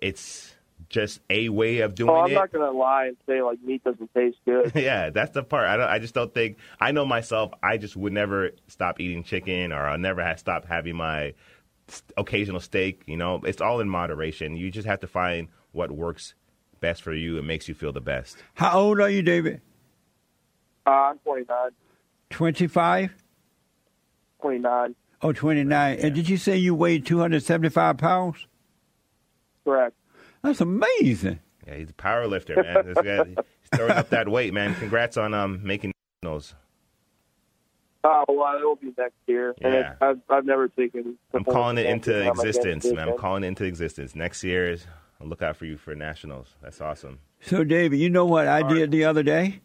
it's 0.00 0.54
just 0.88 1.20
a 1.30 1.48
way 1.48 1.80
of 1.80 1.94
doing 1.94 2.10
it. 2.10 2.12
Oh, 2.12 2.22
I'm 2.22 2.30
it. 2.30 2.34
not 2.34 2.52
going 2.52 2.64
to 2.64 2.76
lie 2.76 3.06
and 3.06 3.16
say 3.26 3.42
like 3.42 3.62
meat 3.62 3.82
doesn't 3.84 4.12
taste 4.14 4.38
good. 4.44 4.72
yeah, 4.74 5.10
that's 5.10 5.32
the 5.32 5.42
part. 5.42 5.68
I 5.68 5.76
don't. 5.76 5.88
I 5.88 5.98
just 5.98 6.14
don't 6.14 6.32
think. 6.32 6.58
I 6.80 6.92
know 6.92 7.04
myself. 7.04 7.52
I 7.62 7.78
just 7.78 7.96
would 7.96 8.12
never 8.12 8.52
stop 8.68 9.00
eating 9.00 9.22
chicken, 9.22 9.72
or 9.72 9.86
I'll 9.86 9.98
never 9.98 10.22
have 10.22 10.38
stop 10.38 10.66
having 10.66 10.96
my 10.96 11.34
occasional 12.16 12.60
steak. 12.60 13.02
You 13.06 13.16
know, 13.16 13.40
it's 13.44 13.60
all 13.60 13.80
in 13.80 13.88
moderation. 13.88 14.56
You 14.56 14.70
just 14.70 14.86
have 14.86 15.00
to 15.00 15.06
find 15.06 15.48
what 15.72 15.90
works 15.90 16.34
best 16.80 17.02
for 17.02 17.12
you 17.12 17.38
and 17.38 17.46
makes 17.46 17.68
you 17.68 17.74
feel 17.74 17.92
the 17.92 18.00
best. 18.00 18.36
How 18.54 18.78
old 18.78 19.00
are 19.00 19.10
you, 19.10 19.22
David? 19.22 19.60
Uh, 20.86 20.90
I'm 20.90 21.18
29. 21.18 21.70
25? 22.30 23.14
29. 24.40 24.94
Oh, 25.22 25.32
29. 25.32 25.98
And 25.98 26.14
did 26.14 26.28
you 26.28 26.36
say 26.36 26.56
you 26.56 26.74
weighed 26.74 27.06
275 27.06 27.96
pounds? 27.98 28.46
Correct. 29.64 29.94
That's 30.42 30.60
amazing. 30.60 31.40
Yeah, 31.66 31.74
he's 31.76 31.90
a 31.90 31.94
power 31.94 32.26
lifter, 32.28 32.62
man. 32.62 32.86
This 32.86 32.96
guy, 33.02 33.24
he's 33.24 33.36
throwing 33.74 33.92
up 33.92 34.10
that 34.10 34.28
weight, 34.28 34.54
man. 34.54 34.74
Congrats 34.76 35.16
on 35.16 35.34
um 35.34 35.60
making 35.64 35.92
those. 36.22 36.54
Oh, 38.04 38.24
well, 38.28 38.56
it 38.56 38.62
will 38.64 38.76
be 38.76 38.92
next 38.96 39.16
year. 39.26 39.52
And 39.60 39.74
Yeah. 39.74 39.90
it, 39.92 39.96
I've, 40.00 40.20
I've 40.30 40.44
never 40.44 40.68
taken. 40.68 41.18
I'm 41.34 41.42
calling 41.42 41.76
it 41.78 41.86
into 41.86 42.12
performance 42.12 42.12
enhancing 42.12 42.28
on 42.30 42.36
my 42.36 42.42
existence, 42.44 42.94
man. 42.94 43.08
I'm 43.08 43.18
calling 43.18 43.42
it 43.42 43.48
into 43.48 43.64
existence. 43.64 44.14
Next 44.14 44.44
year, 44.44 44.70
is- 44.70 44.86
I'll 45.20 45.28
look 45.28 45.42
out 45.42 45.56
for 45.56 45.64
you 45.64 45.76
for 45.76 45.94
nationals. 45.94 46.54
That's 46.62 46.80
awesome. 46.80 47.20
So, 47.40 47.64
David, 47.64 47.98
you 47.98 48.10
know 48.10 48.24
what 48.24 48.46
I 48.48 48.62
did 48.62 48.90
the 48.90 49.04
other 49.04 49.22
day? 49.22 49.60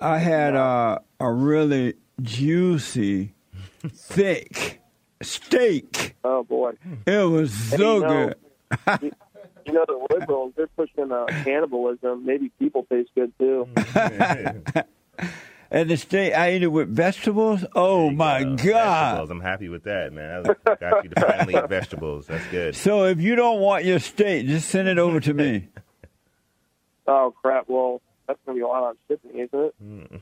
I 0.00 0.18
had 0.18 0.54
uh, 0.54 0.98
a 1.20 1.32
really 1.32 1.94
juicy, 2.20 3.34
thick 3.88 4.80
steak. 5.22 6.16
Oh 6.24 6.42
boy. 6.42 6.72
It 7.06 7.28
was 7.30 7.52
so 7.52 7.94
you 7.96 8.00
know, 8.00 8.32
good. 8.70 9.02
you, 9.02 9.12
you 9.66 9.72
know 9.72 9.84
the 9.86 10.06
liberals, 10.14 10.52
they're 10.56 10.66
pushing 10.68 11.12
uh, 11.12 11.26
cannibalism. 11.44 12.24
Maybe 12.24 12.50
people 12.58 12.86
taste 12.90 13.10
good 13.14 13.32
too. 13.38 13.68
And 15.74 15.90
the 15.90 15.96
steak, 15.96 16.34
I 16.34 16.46
ate 16.48 16.62
it 16.62 16.68
with 16.68 16.88
vegetables. 16.88 17.64
Oh, 17.74 18.08
my 18.10 18.42
Uh, 18.42 18.54
God. 18.54 18.56
Vegetables. 18.58 19.30
I'm 19.30 19.40
happy 19.40 19.68
with 19.68 19.82
that, 19.84 20.12
man. 20.12 20.44
I 20.66 20.74
got 20.76 21.02
you 21.02 21.10
to 21.10 21.20
finally 21.20 21.54
eat 21.56 21.68
vegetables. 21.68 22.28
That's 22.28 22.46
good. 22.46 22.76
So, 22.76 23.04
if 23.06 23.20
you 23.20 23.34
don't 23.34 23.58
want 23.60 23.84
your 23.84 23.98
steak, 23.98 24.46
just 24.46 24.68
send 24.70 24.86
it 24.86 24.98
over 24.98 25.18
to 25.20 25.34
me. 25.34 25.68
Oh 27.06 27.34
crap! 27.42 27.64
Well, 27.68 28.00
that's 28.26 28.38
gonna 28.46 28.56
be 28.56 28.62
a 28.62 28.66
lot 28.66 28.82
on 28.84 28.94
shipping, 29.08 29.38
isn't 29.38 29.74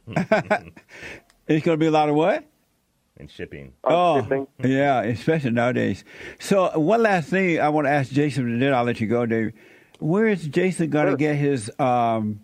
it? 0.08 0.72
It's 1.46 1.64
going 1.64 1.76
to 1.76 1.80
be 1.80 1.86
a 1.86 1.90
lot 1.92 2.08
of 2.08 2.14
what? 2.16 2.44
And 3.18 3.30
shipping. 3.30 3.72
Oh, 3.84 4.20
shipping. 4.22 4.46
yeah, 4.64 5.02
especially 5.02 5.50
nowadays. 5.50 6.02
So, 6.40 6.76
one 6.78 7.02
last 7.02 7.28
thing 7.28 7.60
I 7.60 7.68
want 7.68 7.86
to 7.86 7.90
ask 7.92 8.10
Jason, 8.10 8.46
and 8.50 8.60
then 8.62 8.72
I'll 8.74 8.84
let 8.84 9.00
you 9.00 9.06
go, 9.06 9.26
Dave. 9.26 9.52
Where 10.00 10.26
is 10.26 10.44
Jason 10.48 10.90
going 10.90 11.04
to 11.06 11.10
Sure. 11.12 11.16
get 11.18 11.36
his 11.36 11.70
um, 11.78 12.40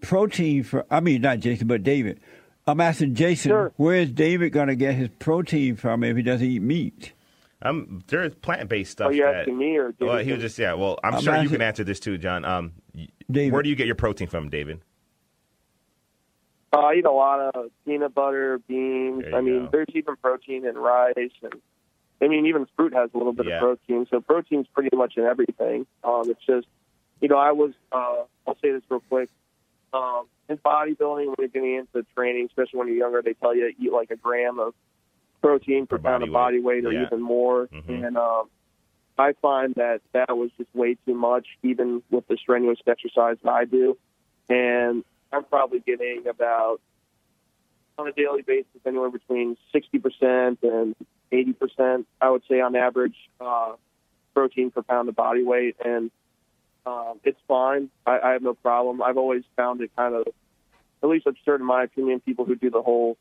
protein 0.00 0.62
from? 0.64 0.84
I 0.90 1.00
mean, 1.00 1.20
not 1.22 1.40
Jason, 1.40 1.66
but 1.66 1.82
David. 1.82 2.20
I'm 2.66 2.80
asking 2.80 3.14
Jason, 3.14 3.50
Sure. 3.50 3.72
where 3.76 3.96
is 3.96 4.10
David 4.12 4.50
going 4.52 4.68
to 4.68 4.76
get 4.76 4.94
his 4.94 5.08
protein 5.18 5.76
from 5.76 6.04
if 6.04 6.16
he 6.16 6.22
doesn't 6.22 6.46
eat 6.46 6.62
meat? 6.62 7.12
Um, 7.62 8.02
there's 8.06 8.34
plant-based 8.36 8.90
stuff. 8.92 9.08
Are 9.10 9.12
you 9.12 9.22
that, 9.24 9.34
asking 9.36 9.58
me 9.58 9.76
or 9.76 9.92
David? 9.92 10.06
Well, 10.06 10.18
he 10.18 10.24
Jason? 10.24 10.32
was 10.36 10.42
just 10.42 10.58
yeah. 10.58 10.74
Well, 10.74 10.98
I'm, 11.02 11.14
I'm 11.16 11.22
sure 11.22 11.36
you 11.42 11.48
can 11.48 11.60
answer 11.62 11.84
this 11.84 12.00
too, 12.00 12.16
John. 12.18 12.44
Um, 12.44 12.72
David. 13.30 13.52
where 13.52 13.62
do 13.62 13.68
you 13.68 13.76
get 13.76 13.86
your 13.86 13.96
protein 13.96 14.28
from, 14.28 14.48
David? 14.50 14.80
Uh, 16.72 16.78
I 16.78 16.94
eat 16.94 17.04
a 17.04 17.10
lot 17.10 17.40
of 17.54 17.70
peanut 17.84 18.14
butter, 18.14 18.60
beans. 18.68 19.24
I 19.34 19.40
mean, 19.40 19.64
go. 19.64 19.68
there's 19.72 19.88
even 19.94 20.16
protein 20.16 20.64
in 20.64 20.76
rice, 20.76 21.14
and 21.42 21.54
I 22.22 22.28
mean, 22.28 22.46
even 22.46 22.66
fruit 22.76 22.94
has 22.94 23.10
a 23.12 23.18
little 23.18 23.32
bit 23.32 23.46
Yeah. 23.46 23.56
of 23.56 23.60
protein. 23.62 24.06
So 24.10 24.20
protein's 24.20 24.68
pretty 24.68 24.94
much 24.96 25.16
in 25.16 25.24
everything. 25.24 25.86
Um, 26.04 26.22
it's 26.30 26.44
just, 26.46 26.66
you 27.20 27.28
know, 27.28 27.38
I 27.38 27.52
was. 27.52 27.72
Uh, 27.90 28.22
I'll 28.46 28.56
say 28.62 28.70
this 28.72 28.82
real 28.88 29.00
quick. 29.08 29.28
Um, 29.92 30.26
in 30.48 30.56
bodybuilding, 30.58 31.26
when 31.26 31.34
you're 31.38 31.48
getting 31.48 31.74
into 31.74 32.06
training, 32.14 32.46
especially 32.46 32.78
when 32.78 32.88
you're 32.88 32.96
younger, 32.96 33.22
they 33.22 33.34
tell 33.34 33.54
you 33.54 33.72
to 33.72 33.82
eat 33.82 33.92
like 33.92 34.10
a 34.10 34.16
gram 34.16 34.58
of 34.58 34.74
protein 35.42 35.86
per 35.86 35.98
pound 35.98 36.22
of 36.22 36.32
body 36.32 36.60
weight, 36.60 36.84
or 36.84 36.92
Yeah. 36.92 37.06
even 37.06 37.20
more. 37.20 37.66
Mhm. 37.68 38.06
And 38.06 38.16
um, 38.16 38.50
I 39.18 39.32
find 39.34 39.74
that 39.76 40.00
that 40.12 40.36
was 40.36 40.50
just 40.58 40.68
way 40.74 40.96
too 41.06 41.14
much, 41.14 41.46
even 41.62 42.02
with 42.10 42.26
the 42.28 42.36
strenuous 42.36 42.78
exercise 42.86 43.36
that 43.42 43.50
I 43.50 43.64
do. 43.64 43.96
And 44.48 45.04
I'm 45.32 45.44
probably 45.44 45.80
getting 45.80 46.26
about 46.26 46.80
on 47.98 48.08
a 48.08 48.12
daily 48.12 48.42
basis 48.42 48.80
anywhere 48.86 49.10
between 49.10 49.56
60% 49.72 50.58
and 50.62 50.96
80%, 51.32 52.06
I 52.20 52.30
would 52.30 52.42
say 52.48 52.60
on 52.60 52.74
average, 52.74 53.16
uh, 53.40 53.74
protein 54.34 54.70
per 54.70 54.82
pound 54.82 55.08
of 55.08 55.16
body 55.16 55.42
weight. 55.42 55.76
And 55.84 56.10
um, 56.86 57.20
it's 57.24 57.38
fine. 57.46 57.90
I, 58.06 58.18
I 58.20 58.30
have 58.32 58.42
no 58.42 58.54
problem. 58.54 59.02
I've 59.02 59.16
always 59.18 59.42
found 59.56 59.80
it 59.80 59.90
kind 59.96 60.14
of, 60.14 60.26
at 61.02 61.08
least 61.08 61.26
absurd 61.26 61.60
in 61.60 61.66
my 61.66 61.84
opinion, 61.84 62.20
people 62.20 62.44
who 62.44 62.54
do 62.56 62.70
the 62.70 62.82
whole 62.82 63.16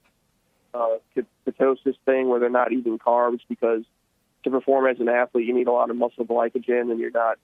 uh, 0.74 0.98
ketosis 1.48 1.96
thing 2.06 2.30
where 2.30 2.40
they're 2.40 2.50
not 2.50 2.72
eating 2.72 3.00
carbs 3.00 3.40
because 3.50 3.84
to 4.44 4.50
perform 4.50 4.88
as 4.88 5.00
an 5.00 5.10
athlete, 5.10 5.46
you 5.48 5.54
need 5.54 5.68
a 5.68 5.72
lot 5.72 5.90
of 5.90 5.96
muscle 5.98 6.26
glycogen, 6.26 6.92
and 6.92 7.00
you're 7.00 7.12
not. 7.12 7.38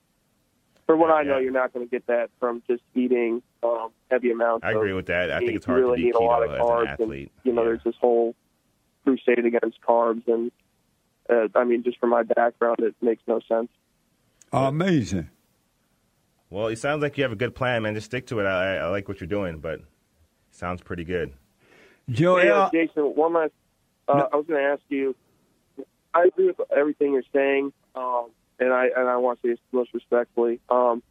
For 0.86 0.96
what 0.96 1.10
I 1.10 1.22
know, 1.24 1.34
Yeah. 1.36 1.40
you're 1.42 1.52
not 1.52 1.72
going 1.74 1.84
to 1.84 1.90
get 1.90 2.06
that 2.06 2.30
from 2.38 2.62
just 2.68 2.82
eating 2.94 3.42
um, 3.62 3.90
heavy 4.10 4.30
amounts. 4.30 4.64
I 4.64 4.70
of 4.70 4.76
agree 4.76 4.92
with 4.92 5.06
that. 5.06 5.32
I 5.32 5.40
meat. 5.40 5.46
think 5.46 5.56
it's 5.56 5.66
hard 5.66 5.80
you 5.80 5.84
really 5.86 5.96
to 5.96 6.02
be 6.02 6.06
need 6.06 6.14
a 6.14 6.20
lot 6.20 6.42
keto 6.42 6.44
of 6.44 6.54
as 6.54 6.60
carbs, 6.60 6.82
an 6.82 6.88
athlete. 6.88 7.32
And, 7.36 7.44
you 7.44 7.52
know, 7.52 7.62
Yeah. 7.62 7.68
there's 7.70 7.84
this 7.84 7.96
whole 8.00 8.34
crusade 9.04 9.44
against 9.44 9.80
carbs, 9.82 10.22
and 10.28 10.52
uh, 11.28 11.48
I 11.58 11.64
mean, 11.64 11.82
just 11.82 11.98
from 11.98 12.10
my 12.10 12.22
background, 12.22 12.76
it 12.80 12.94
makes 13.02 13.22
no 13.26 13.40
sense. 13.48 13.68
Amazing. 14.52 15.28
Well, 16.50 16.68
it 16.68 16.76
sounds 16.76 17.02
like 17.02 17.16
you 17.18 17.24
have 17.24 17.32
a 17.32 17.36
good 17.36 17.54
plan, 17.54 17.82
man. 17.82 17.94
Just 17.94 18.06
stick 18.06 18.26
to 18.28 18.40
it. 18.40 18.44
I, 18.44 18.74
I 18.74 18.76
I 18.76 18.88
like 18.88 19.08
what 19.08 19.20
you're 19.20 19.26
doing, 19.26 19.58
but 19.58 19.80
it 19.80 19.84
sounds 20.50 20.80
pretty 20.80 21.04
good. 21.04 21.32
Joel, 22.08 22.44
yeah, 22.44 22.68
Jason, 22.72 23.02
one 23.02 23.34
last. 23.34 23.52
Uh, 24.08 24.24
I 24.32 24.36
was 24.36 24.46
going 24.46 24.60
to 24.62 24.68
ask 24.68 24.82
you. 24.88 25.16
I 26.14 26.24
agree 26.24 26.46
with 26.46 26.60
everything 26.74 27.12
you're 27.12 27.22
saying, 27.32 27.72
um, 27.94 28.30
and 28.60 28.72
I 28.72 28.88
and 28.96 29.08
I 29.08 29.16
want 29.16 29.42
to 29.42 29.48
say 29.48 29.52
this 29.52 29.58
most 29.72 29.92
respectfully. 29.92 30.60
Um, 30.70 31.02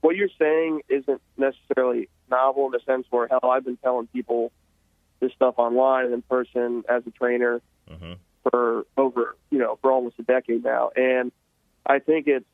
what 0.00 0.16
you're 0.16 0.28
saying 0.38 0.82
isn't 0.88 1.20
necessarily 1.36 2.08
novel 2.30 2.66
in 2.66 2.72
the 2.72 2.80
sense 2.84 3.06
where 3.10 3.28
hell, 3.28 3.50
I've 3.50 3.64
been 3.64 3.76
telling 3.78 4.08
people 4.08 4.52
this 5.20 5.32
stuff 5.32 5.54
online 5.56 6.06
and 6.06 6.14
in 6.14 6.22
person 6.22 6.84
as 6.88 7.02
a 7.06 7.10
trainer 7.10 7.60
hmm 7.88 8.14
for 8.50 8.86
over 8.96 9.36
you 9.50 9.58
know 9.58 9.78
for 9.82 9.92
almost 9.92 10.18
a 10.18 10.22
decade 10.22 10.64
now, 10.64 10.90
and 10.96 11.30
I 11.86 12.00
think 12.00 12.26
it's. 12.26 12.44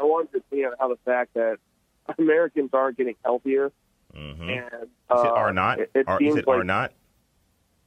I 0.00 0.04
wanted 0.04 0.32
to 0.32 0.42
see 0.50 0.64
how 0.78 0.88
the 0.88 0.98
fact 1.04 1.34
that 1.34 1.58
Americans 2.18 2.70
aren't 2.72 2.96
getting 2.96 3.16
healthier, 3.24 3.72
hmm 4.12 4.42
and 4.42 4.50
Is 4.50 4.88
it 5.10 5.10
uh, 5.10 5.32
or 5.36 5.52
not? 5.52 5.80
It, 5.80 5.90
it 5.94 6.04
or, 6.06 6.18
seems 6.18 6.34
is 6.34 6.38
it 6.38 6.48
like 6.48 6.60
or 6.60 6.64
not? 6.64 6.92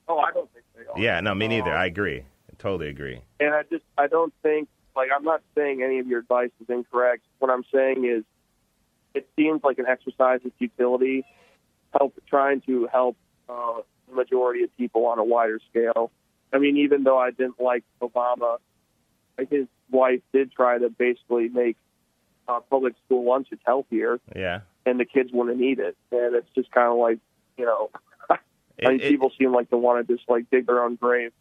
oh, 0.08 0.20
I 0.20 0.32
don't 0.32 0.52
think 0.54 0.65
they 0.76 0.82
are. 0.86 1.00
Yeah, 1.00 1.20
no, 1.22 1.36
me 1.36 1.48
neither. 1.48 1.72
Um, 1.72 1.78
I 1.78 1.86
agree. 1.86 2.20
I 2.20 2.54
totally 2.58 2.89
agree. 2.89 3.22
and 3.39 3.54
I 3.54 3.63
just 3.70 3.84
I 3.98 4.08
don't 4.08 4.34
think 4.43 4.70
like 4.96 5.10
I'm 5.15 5.24
not 5.24 5.41
saying 5.56 5.84
any 5.84 6.00
of 6.00 6.08
your 6.08 6.20
advice 6.20 6.50
is 6.62 6.70
incorrect. 6.70 7.24
What 7.39 7.52
I'm 7.52 7.63
saying 7.74 8.06
is 8.06 8.24
it 9.13 9.28
seems 9.36 9.62
like 9.63 9.80
an 9.80 9.86
exercise 9.88 10.39
of 10.46 10.52
futility, 10.58 11.26
help 11.98 12.13
trying 12.28 12.62
to 12.62 12.88
help 12.91 13.17
uh, 13.50 13.82
the 14.10 14.15
majority 14.15 14.63
of 14.63 14.76
people 14.78 15.06
on 15.06 15.20
a 15.20 15.24
wider 15.24 15.60
scale. 15.70 16.12
I 16.54 16.60
mean, 16.60 16.78
even 16.78 17.04
though 17.04 17.17
I 17.17 17.32
didn't 17.32 17.60
like 17.60 17.84
Obama, 18.02 18.58
like 19.38 19.50
his 19.50 19.67
wife 19.91 20.22
did 20.34 20.52
try 20.52 20.78
to 20.78 20.89
basically 20.89 21.50
make 21.50 21.78
uh, 22.48 22.60
public 22.70 22.94
school 23.06 23.26
lunches 23.28 23.60
healthier, 23.66 24.20
Yeah. 24.36 24.62
and 24.86 25.00
the 25.00 25.06
kids 25.06 25.32
wouldn't 25.34 25.62
eat 25.62 25.80
it. 25.80 25.96
And 26.12 26.36
it's 26.36 26.50
just 26.56 26.72
kind 26.72 26.92
of 26.92 26.98
like 26.98 27.20
you 27.58 27.66
know, 27.66 27.90
I 28.30 28.38
think 28.78 29.02
It- 29.02 29.06
it- 29.06 29.10
people 29.10 29.32
seem 29.38 29.52
like 29.54 29.70
they 29.70 29.78
want 29.78 30.08
to 30.08 30.16
just 30.16 30.30
like 30.30 30.50
dig 30.52 30.68
their 30.68 30.84
own 30.84 30.96
grave. 30.96 31.32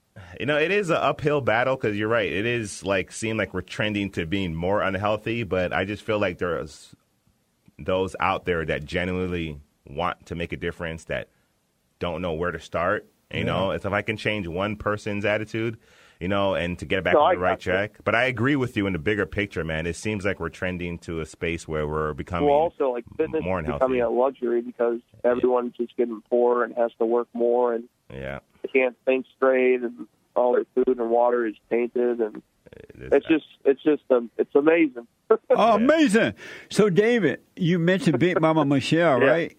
You 0.41 0.47
know, 0.47 0.57
it 0.59 0.71
is 0.71 0.89
an 0.89 0.97
uphill 0.97 1.43
battle 1.43 1.77
because 1.77 1.97
you're 1.99 2.09
right. 2.09 2.33
It 2.33 2.47
is 2.47 2.83
like 2.83 3.13
seem 3.13 3.37
like 3.37 3.53
we're 3.53 3.61
trending 3.61 4.11
to 4.13 4.25
being 4.25 4.55
more 4.55 4.81
unhealthy, 4.81 5.43
but 5.43 5.75
I 5.75 5.85
just 5.85 6.03
feel 6.03 6.19
like 6.19 6.39
there's 6.39 6.95
those 7.79 8.17
out 8.21 8.47
there 8.47 8.65
that 8.65 8.85
genuinely 8.87 9.61
want 9.87 10.25
to 10.27 10.35
make 10.35 10.53
a 10.53 10.57
difference 10.57 11.05
that 11.05 11.29
don't 11.99 12.23
know 12.23 12.33
where 12.33 12.51
to 12.51 12.59
start. 12.59 13.07
You 13.31 13.45
know, 13.45 13.73
it's 13.73 13.85
if 13.85 13.93
I 13.93 14.01
can 14.03 14.17
change 14.17 14.47
one 14.47 14.77
person's 14.77 15.25
attitude, 15.27 15.77
you 16.21 16.29
know, 16.29 16.55
and 16.55 16.79
to 16.79 16.85
get 16.87 17.05
back 17.05 17.15
No, 17.15 17.21
on 17.21 17.33
I 17.33 17.35
the 17.35 17.41
right 17.41 17.53
gotcha. 17.53 17.71
track. 17.71 17.93
But 18.05 18.15
I 18.15 18.25
agree 18.25 18.57
with 18.57 18.77
you 18.77 18.87
in 18.87 18.93
the 18.93 18.99
bigger 18.99 19.27
picture, 19.27 19.65
man. 19.65 19.87
It 19.87 19.97
seems 19.97 20.25
like 20.25 20.41
we're 20.41 20.49
trending 20.49 20.99
to 21.01 21.21
a 21.21 21.27
space 21.27 21.67
where 21.69 21.87
we're 21.87 22.15
becoming 22.15 22.49
well, 22.49 22.59
also 22.59 22.91
like 22.93 23.05
fitness 23.17 23.43
more 23.45 23.59
is 23.59 23.65
unhealthy. 23.65 23.79
becoming 23.85 24.01
a 24.03 24.11
luxury 24.11 24.61
because 24.63 25.01
everyone's 25.25 25.75
just 25.77 25.97
getting 25.97 26.23
poorer 26.31 26.65
and 26.65 26.75
has 26.77 26.91
to 26.99 27.07
work 27.07 27.29
more, 27.33 27.75
and 27.75 27.85
yeah. 28.13 28.39
they 28.63 28.69
can't 28.69 28.97
think 29.05 29.27
straight, 29.37 29.83
and 29.83 30.07
all 30.35 30.53
their 30.53 30.65
food 30.75 30.99
and 30.99 31.11
water 31.11 31.47
is 31.47 31.55
tainted, 31.71 32.21
and 32.21 32.43
it's 32.99 33.27
just 33.27 33.47
it's 33.65 33.83
just 33.83 34.03
um, 34.11 34.31
it's 34.39 34.55
amazing. 34.55 35.07
Oh, 35.51 35.75
amazing. 35.75 36.35
So, 36.71 36.89
David, 36.89 37.41
you 37.57 37.79
mentioned 37.81 38.19
Big 38.19 38.41
Mama 38.41 38.65
Michelle, 38.65 39.21
Yeah. 39.23 39.27
right? 39.29 39.57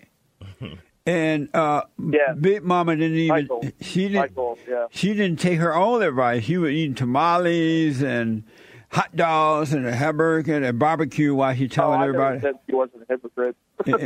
And 1.07 1.49
uh, 1.55 1.83
Yeah. 1.97 2.33
Big 2.39 2.63
Mama 2.63 2.95
didn't 2.97 3.17
even 3.17 3.27
Michael, 3.29 3.63
she 3.81 4.01
didn't 4.09 4.15
Michael, 4.17 4.59
yeah. 4.69 4.87
she 4.91 5.13
didn't 5.13 5.39
take 5.39 5.57
her 5.59 5.73
own 5.73 6.03
advice. 6.03 6.43
She 6.43 6.57
was 6.57 6.71
eating 6.71 6.95
tamales 6.95 8.01
and 8.03 8.43
hot 8.89 9.15
dogs 9.15 9.71
and 9.73 9.87
a 9.87 9.95
hamburger 9.95 10.53
and 10.55 10.65
a 10.65 10.73
barbecue 10.73 11.33
while 11.33 11.55
she 11.55 11.63
Oh, 11.65 11.67
telling 11.69 12.01
I 12.01 12.05
never 12.07 12.21
everybody. 12.25 12.41
said 12.41 12.59
she 12.69 12.75
wasn't 12.75 13.03
a 13.03 13.05
hypocrite. 13.07 13.55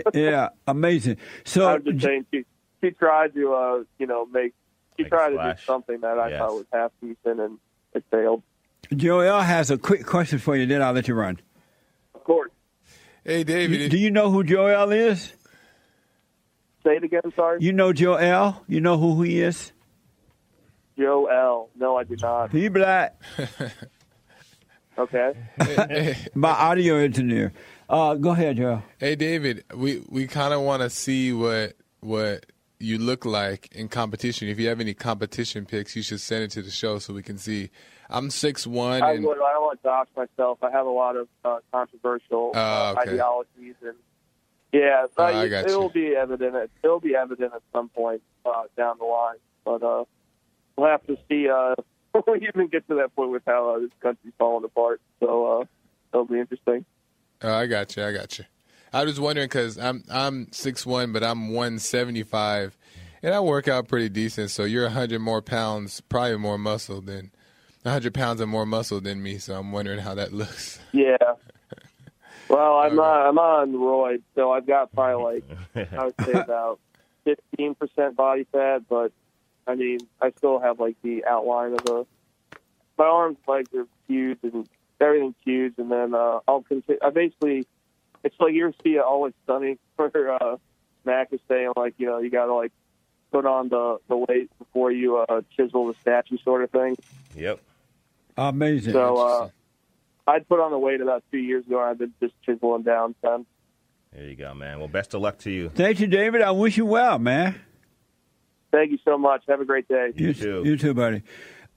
yeah, 0.13 0.49
amazing. 0.67 1.17
So, 1.43 1.67
I 1.67 1.73
was 1.75 1.83
just 1.85 2.01
saying 2.05 2.25
she 2.31 2.45
she 2.83 2.91
tried 2.91 3.33
to 3.33 3.53
uh 3.53 3.83
you 3.97 4.05
know 4.05 4.27
make 4.27 4.53
she 4.95 5.03
Make 5.03 5.11
tried 5.11 5.29
to 5.31 5.37
do 5.55 5.61
something 5.65 5.99
that 6.01 6.19
I 6.19 6.29
Yes. 6.29 6.39
thought 6.39 6.53
was 6.53 6.65
half 6.71 6.91
decent 7.01 7.39
and 7.39 7.57
it 7.95 8.03
failed. 8.11 8.43
Joel 8.95 9.41
has 9.41 9.71
a 9.71 9.77
quick 9.79 10.05
question 10.05 10.37
for 10.37 10.55
you. 10.55 10.67
Then 10.67 10.83
I'll 10.83 10.93
let 10.93 11.07
you 11.07 11.15
run. 11.15 11.39
Of 12.13 12.23
course. 12.25 12.51
Hey, 13.23 13.43
David. 13.43 13.89
Do 13.89 13.97
you 13.97 14.11
know 14.11 14.29
who 14.29 14.43
Joel 14.43 14.91
is? 14.91 15.33
Say 16.83 16.97
it 16.97 17.03
again. 17.03 17.21
Sorry, 17.35 17.59
You 17.61 17.73
know 17.73 17.93
Joel? 17.93 18.63
You 18.67 18.81
know 18.81 18.97
who 18.97 19.21
he 19.21 19.41
is? 19.41 19.71
Joe 20.97 21.25
L. 21.27 21.69
No, 21.75 21.97
I 21.97 22.03
do 22.03 22.15
not. 22.21 22.51
He 22.51 22.67
black. 22.69 23.19
Okay. 24.97 25.33
My 26.35 26.49
audio 26.51 26.95
engineer. 26.97 27.53
Uh, 27.89 28.15
go 28.15 28.31
ahead, 28.31 28.57
Joel. 28.57 28.83
Hey, 28.99 29.15
David. 29.15 29.63
We 29.73 30.03
we 30.09 30.27
kind 30.27 30.53
of 30.53 30.61
want 30.61 30.81
to 30.83 30.89
see 30.89 31.31
what 31.31 31.73
what 32.01 32.45
you 32.77 32.97
look 32.97 33.25
like 33.25 33.69
in 33.73 33.87
competition. 33.87 34.49
If 34.49 34.59
you 34.59 34.67
have 34.67 34.79
any 34.81 34.93
competition 34.93 35.65
pics, 35.65 35.95
you 35.95 36.01
should 36.01 36.19
send 36.19 36.43
it 36.43 36.51
to 36.51 36.61
the 36.61 36.69
show 36.69 36.99
so 36.99 37.13
we 37.13 37.23
can 37.23 37.37
see. 37.37 37.69
I'm 38.09 38.29
six 38.29 38.67
one 38.67 39.01
I, 39.01 39.13
and 39.13 39.23
would, 39.25 39.37
I 39.37 39.53
don't 39.53 39.61
want 39.63 39.81
to 39.81 39.87
dox 39.87 40.09
myself. 40.15 40.59
I 40.61 40.69
have 40.71 40.85
a 40.85 40.89
lot 40.91 41.15
of 41.15 41.29
uh, 41.45 41.59
controversial 41.71 42.51
Oh, 42.53 42.59
uh, 42.59 42.95
okay. 42.99 43.11
ideologies, 43.11 43.75
and 43.81 43.95
yeah, 44.71 45.05
uh, 45.17 45.23
I 45.23 45.47
got 45.47 45.65
it'll 45.65 45.84
you. 45.84 45.89
be 45.89 46.15
evident. 46.15 46.55
At, 46.55 46.69
it'll 46.84 46.99
be 46.99 47.15
evident 47.15 47.53
at 47.53 47.62
some 47.73 47.89
point 47.89 48.21
uh, 48.45 48.63
down 48.77 48.97
the 48.99 49.05
line. 49.05 49.38
But 49.63 49.84
uh, 49.84 50.05
we'll 50.75 50.89
have 50.89 51.05
to 51.07 51.17
see. 51.29 51.49
Uh, 51.49 51.75
when 52.12 52.39
we 52.41 52.47
even 52.47 52.67
get 52.67 52.88
to 52.88 52.95
that 52.95 53.15
point 53.15 53.31
with 53.31 53.43
how 53.45 53.75
uh, 53.75 53.79
this 53.79 53.89
country's 54.01 54.34
falling 54.38 54.65
apart. 54.65 55.01
So 55.19 55.62
uh, 55.62 55.65
it'll 56.13 56.25
be 56.25 56.39
interesting. 56.39 56.86
Oh, 57.41 57.53
I 57.53 57.67
got 57.67 57.95
you. 57.95 58.03
I 58.03 58.12
got 58.12 58.38
you. 58.38 58.45
I 58.93 59.05
was 59.05 59.19
wondering 59.19 59.47
because 59.47 59.77
I'm 59.77 60.03
I'm 60.12 60.51
six 60.51 60.86
one, 60.86 61.13
but 61.13 61.23
I'm 61.23 61.53
one 61.53 61.79
seventy 61.79 62.23
five, 62.23 62.77
and 63.23 63.34
I 63.34 63.39
work 63.39 63.67
out 63.67 63.88
pretty 63.88 64.10
decent. 64.10 64.51
So 64.51 64.65
you're 64.65 64.89
hundred 64.89 65.19
more 65.21 65.41
pounds, 65.41 66.01
probably 66.01 66.38
more 66.38 66.57
muscle 66.57 66.99
than 67.01 67.31
hundred 67.86 68.13
pounds 68.13 68.41
and 68.41 68.51
more 68.51 68.65
muscle 68.65 68.99
than 68.99 69.23
me. 69.23 69.38
So 69.38 69.55
I'm 69.55 69.71
wondering 69.71 69.99
how 69.99 70.13
that 70.15 70.34
looks. 70.34 70.79
Yeah. 70.91 71.15
Well, 72.51 72.79
I'm 72.79 72.87
Okay. 72.87 72.95
not. 72.97 73.27
I'm 73.29 73.37
on 73.39 73.71
roids, 73.73 74.23
so 74.35 74.51
I've 74.51 74.67
got 74.67 74.91
probably 74.93 75.41
like 75.75 75.89
I 75.97 76.05
would 76.05 76.15
say 76.25 76.33
about 76.33 76.79
fifteen 77.23 77.75
percent 77.75 78.15
body 78.17 78.45
fat, 78.51 78.81
but 78.89 79.13
I 79.65 79.75
mean, 79.75 79.99
I 80.21 80.31
still 80.37 80.59
have 80.59 80.79
like 80.79 80.97
the 81.01 81.23
outline 81.25 81.73
of 81.73 81.85
a. 81.85 82.05
My 82.97 83.05
arms, 83.05 83.37
legs 83.47 83.69
are 83.73 83.87
huge, 84.07 84.39
and 84.43 84.67
everything's 84.99 85.35
huge, 85.45 85.75
and 85.77 85.89
then 85.89 86.13
uh, 86.13 86.39
I'll 86.47 86.61
continue. 86.61 86.99
I 87.01 87.09
basically, 87.09 87.65
it's 88.23 88.35
like 88.39 88.53
you 88.53 88.73
see 88.83 88.95
it 88.95 89.01
always 89.01 89.33
sunny 89.47 89.77
for 89.95 90.31
uh, 90.33 90.57
Mac 91.05 91.29
is 91.31 91.39
saying 91.47 91.71
like 91.77 91.95
you 91.97 92.07
know 92.07 92.17
you 92.19 92.29
got 92.29 92.47
to 92.47 92.53
like 92.53 92.73
put 93.31 93.45
on 93.45 93.69
the 93.69 93.97
the 94.09 94.17
weight 94.17 94.51
before 94.59 94.91
you 94.91 95.17
uh, 95.19 95.41
chisel 95.55 95.87
the 95.87 95.95
statue 96.01 96.37
sort 96.43 96.63
of 96.63 96.69
thing. 96.71 96.97
Yep. 97.35 97.61
Amazing. 98.37 98.93
So 98.93 99.17
uh, 99.19 99.49
I'd 100.27 100.47
put 100.47 100.60
on 100.60 100.71
the 100.71 100.77
weight 100.79 101.01
about 101.01 101.23
two 101.31 101.39
years 101.39 101.65
ago, 101.65 101.79
and 101.81 101.89
I've 101.89 101.97
been 101.97 102.13
just 102.21 102.34
chiseling 102.45 102.84
down 102.84 103.15
since. 103.25 103.45
There 104.13 104.25
you 104.25 104.36
go, 104.36 104.53
man. 104.53 104.79
Well, 104.79 104.88
best 104.88 105.13
of 105.13 105.21
luck 105.21 105.38
to 105.39 105.51
you. 105.51 105.69
Thank 105.69 105.99
you, 105.99 106.07
David. 106.07 106.41
I 106.41 106.51
wish 106.51 106.77
you 106.77 106.86
well, 106.86 107.17
man. 107.17 107.55
Thank 108.71 108.91
you 108.91 108.99
so 109.03 109.17
much. 109.17 109.43
Have 109.47 109.60
a 109.62 109.65
great 109.65 109.88
day. 109.88 110.12
You, 110.15 110.34
too. 110.34 110.62
You 110.65 110.77
too, 110.77 110.93
buddy. 110.93 111.23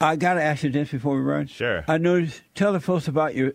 I 0.01 0.17
got 0.17 0.35
to 0.35 0.43
ask 0.43 0.63
you 0.65 0.71
this 0.71 0.91
before 0.91 1.15
we 1.17 1.23
run. 1.23 1.47
Sure. 1.47 1.85
I 1.89 1.99
noticed, 1.99 2.43
tell 2.55 2.73
the 2.73 2.81
folks 2.81 3.09
about 3.09 3.35
your 3.35 3.53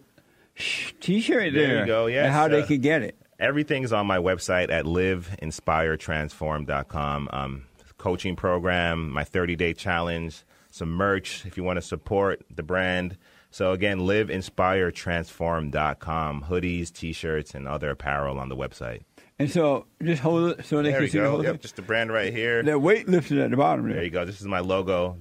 t-shirt 0.99 1.53
There 1.53 1.67
there. 1.67 1.79
you 1.81 1.85
go, 1.85 2.07
yes, 2.07 2.25
And 2.25 2.33
how 2.33 2.47
they 2.47 2.63
could 2.63 2.81
get 2.81 3.01
it. 3.01 3.15
Everything's 3.39 3.93
on 3.93 4.07
my 4.07 4.17
website 4.17 4.69
at 4.71 4.85
liveinspiretransform.com. 4.85 7.29
Um, 7.31 7.63
coaching 7.97 8.35
program, 8.35 9.09
my 9.11 9.23
30 9.23 9.55
day 9.55 9.73
challenge, 9.73 10.43
some 10.69 10.89
merch 10.89 11.45
if 11.45 11.57
you 11.57 11.63
want 11.63 11.77
to 11.77 11.81
support 11.81 12.41
the 12.53 12.63
brand. 12.63 13.17
So 13.51 13.71
again, 13.71 13.99
liveinspiretransform.com. 13.99 16.45
Hoodies, 16.49 16.91
t-shirts, 16.93 17.53
and 17.53 17.67
other 17.67 17.91
apparel 17.91 18.39
on 18.39 18.49
the 18.49 18.55
website. 18.55 19.01
And 19.37 19.49
so 19.49 19.85
just 20.03 20.21
hold 20.21 20.51
it 20.59 20.65
so 20.65 20.77
they 20.77 20.89
There 20.91 20.99
can 20.99 21.03
you 21.03 21.07
see 21.09 21.17
the 21.19 21.23
go. 21.25 21.31
whole 21.31 21.43
Yep, 21.43 21.53
thing. 21.53 21.61
just 21.61 21.75
the 21.77 21.81
brand 21.81 22.11
right 22.11 22.33
here. 22.33 22.61
That 22.63 22.81
weight 22.81 23.07
lifted 23.07 23.37
at 23.39 23.51
the 23.51 23.57
bottom 23.57 23.85
there. 23.85 23.95
There 23.95 24.03
you 24.03 24.09
go. 24.09 24.25
This 24.25 24.41
is 24.41 24.47
my 24.47 24.59
logo. 24.59 25.17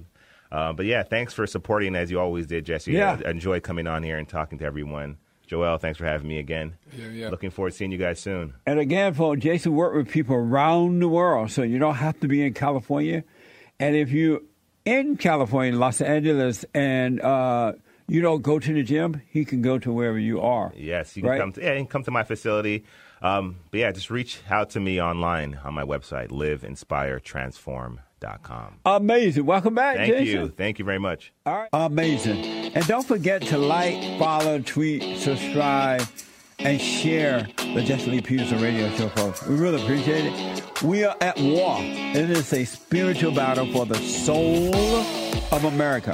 Uh, 0.51 0.73
but 0.73 0.85
yeah, 0.85 1.03
thanks 1.03 1.33
for 1.33 1.47
supporting 1.47 1.95
as 1.95 2.11
you 2.11 2.19
always 2.19 2.45
did, 2.47 2.65
Jesse. 2.65 2.91
Yeah. 2.91 3.19
I 3.25 3.29
enjoy 3.29 3.59
coming 3.61 3.87
on 3.87 4.03
here 4.03 4.17
and 4.17 4.27
talking 4.27 4.57
to 4.59 4.65
everyone. 4.65 5.17
Joel, 5.47 5.77
thanks 5.77 5.97
for 5.97 6.05
having 6.05 6.27
me 6.27 6.37
again. 6.37 6.75
Yeah, 6.95 7.07
yeah. 7.07 7.29
Looking 7.29 7.49
forward 7.49 7.71
to 7.71 7.77
seeing 7.77 7.91
you 7.91 7.97
guys 7.97 8.19
soon. 8.19 8.53
And 8.67 8.79
again, 8.79 9.13
for 9.15 9.35
Jason 9.35 9.73
worked 9.73 9.95
with 9.95 10.09
people 10.09 10.35
around 10.35 10.99
the 11.01 11.07
world, 11.07 11.49
so 11.49 11.63
you 11.63 11.79
don't 11.79 11.95
have 11.95 12.19
to 12.19 12.27
be 12.27 12.45
in 12.45 12.53
California. 12.53 13.23
And 13.79 13.95
if 13.95 14.11
you're 14.11 14.41
in 14.85 15.17
California, 15.17 15.75
Los 15.75 16.01
Angeles, 16.01 16.65
and 16.75 17.19
uh, 17.21 17.73
you 18.09 18.21
don't 18.21 18.41
go 18.41 18.59
to 18.59 18.73
the 18.73 18.83
gym, 18.83 19.21
he 19.29 19.45
can 19.45 19.61
go 19.61 19.77
to 19.79 19.91
wherever 19.93 20.19
you 20.19 20.41
are. 20.41 20.73
Yes, 20.75 21.15
you 21.15 21.21
can 21.23 21.31
Right. 21.31 21.39
come. 21.39 21.53
To, 21.53 21.61
yeah, 21.61 21.71
you 21.73 21.77
can 21.79 21.87
come 21.87 22.03
to 22.03 22.11
my 22.11 22.23
facility. 22.23 22.83
Um, 23.21 23.57
but 23.71 23.79
yeah, 23.81 23.91
just 23.91 24.09
reach 24.09 24.39
out 24.49 24.69
to 24.71 24.79
me 24.79 25.01
online 25.01 25.59
on 25.63 25.73
my 25.73 25.83
website, 25.83 26.29
liveinspiretransform.com. 26.29 28.75
Amazing. 28.85 29.45
Welcome 29.45 29.75
back, 29.75 29.97
Thank 29.97 30.13
Jason. 30.13 30.25
you. 30.41 30.47
Thank 30.49 30.79
you 30.79 30.85
very 30.85 30.99
much. 30.99 31.33
All 31.45 31.55
right. 31.55 31.69
Amazing. 31.73 32.45
And 32.75 32.85
don't 32.87 33.05
forget 33.05 33.41
to 33.43 33.57
like, 33.57 34.17
follow, 34.19 34.59
tweet, 34.59 35.17
subscribe, 35.17 36.01
and 36.59 36.79
share 36.81 37.47
the 37.57 37.81
Jesse 37.81 38.11
Lee 38.11 38.21
Peterson 38.21 38.61
radio 38.61 38.89
show, 38.95 39.07
folks. 39.09 39.45
We 39.47 39.55
really 39.55 39.81
appreciate 39.81 40.25
it. 40.25 40.83
We 40.83 41.03
are 41.05 41.15
at 41.21 41.37
war. 41.39 41.77
It 41.79 42.29
is 42.29 42.51
a 42.53 42.65
spiritual 42.65 43.33
battle 43.33 43.65
for 43.71 43.85
the 43.85 43.95
soul 43.95 44.75
of 45.51 45.63
America. 45.65 46.13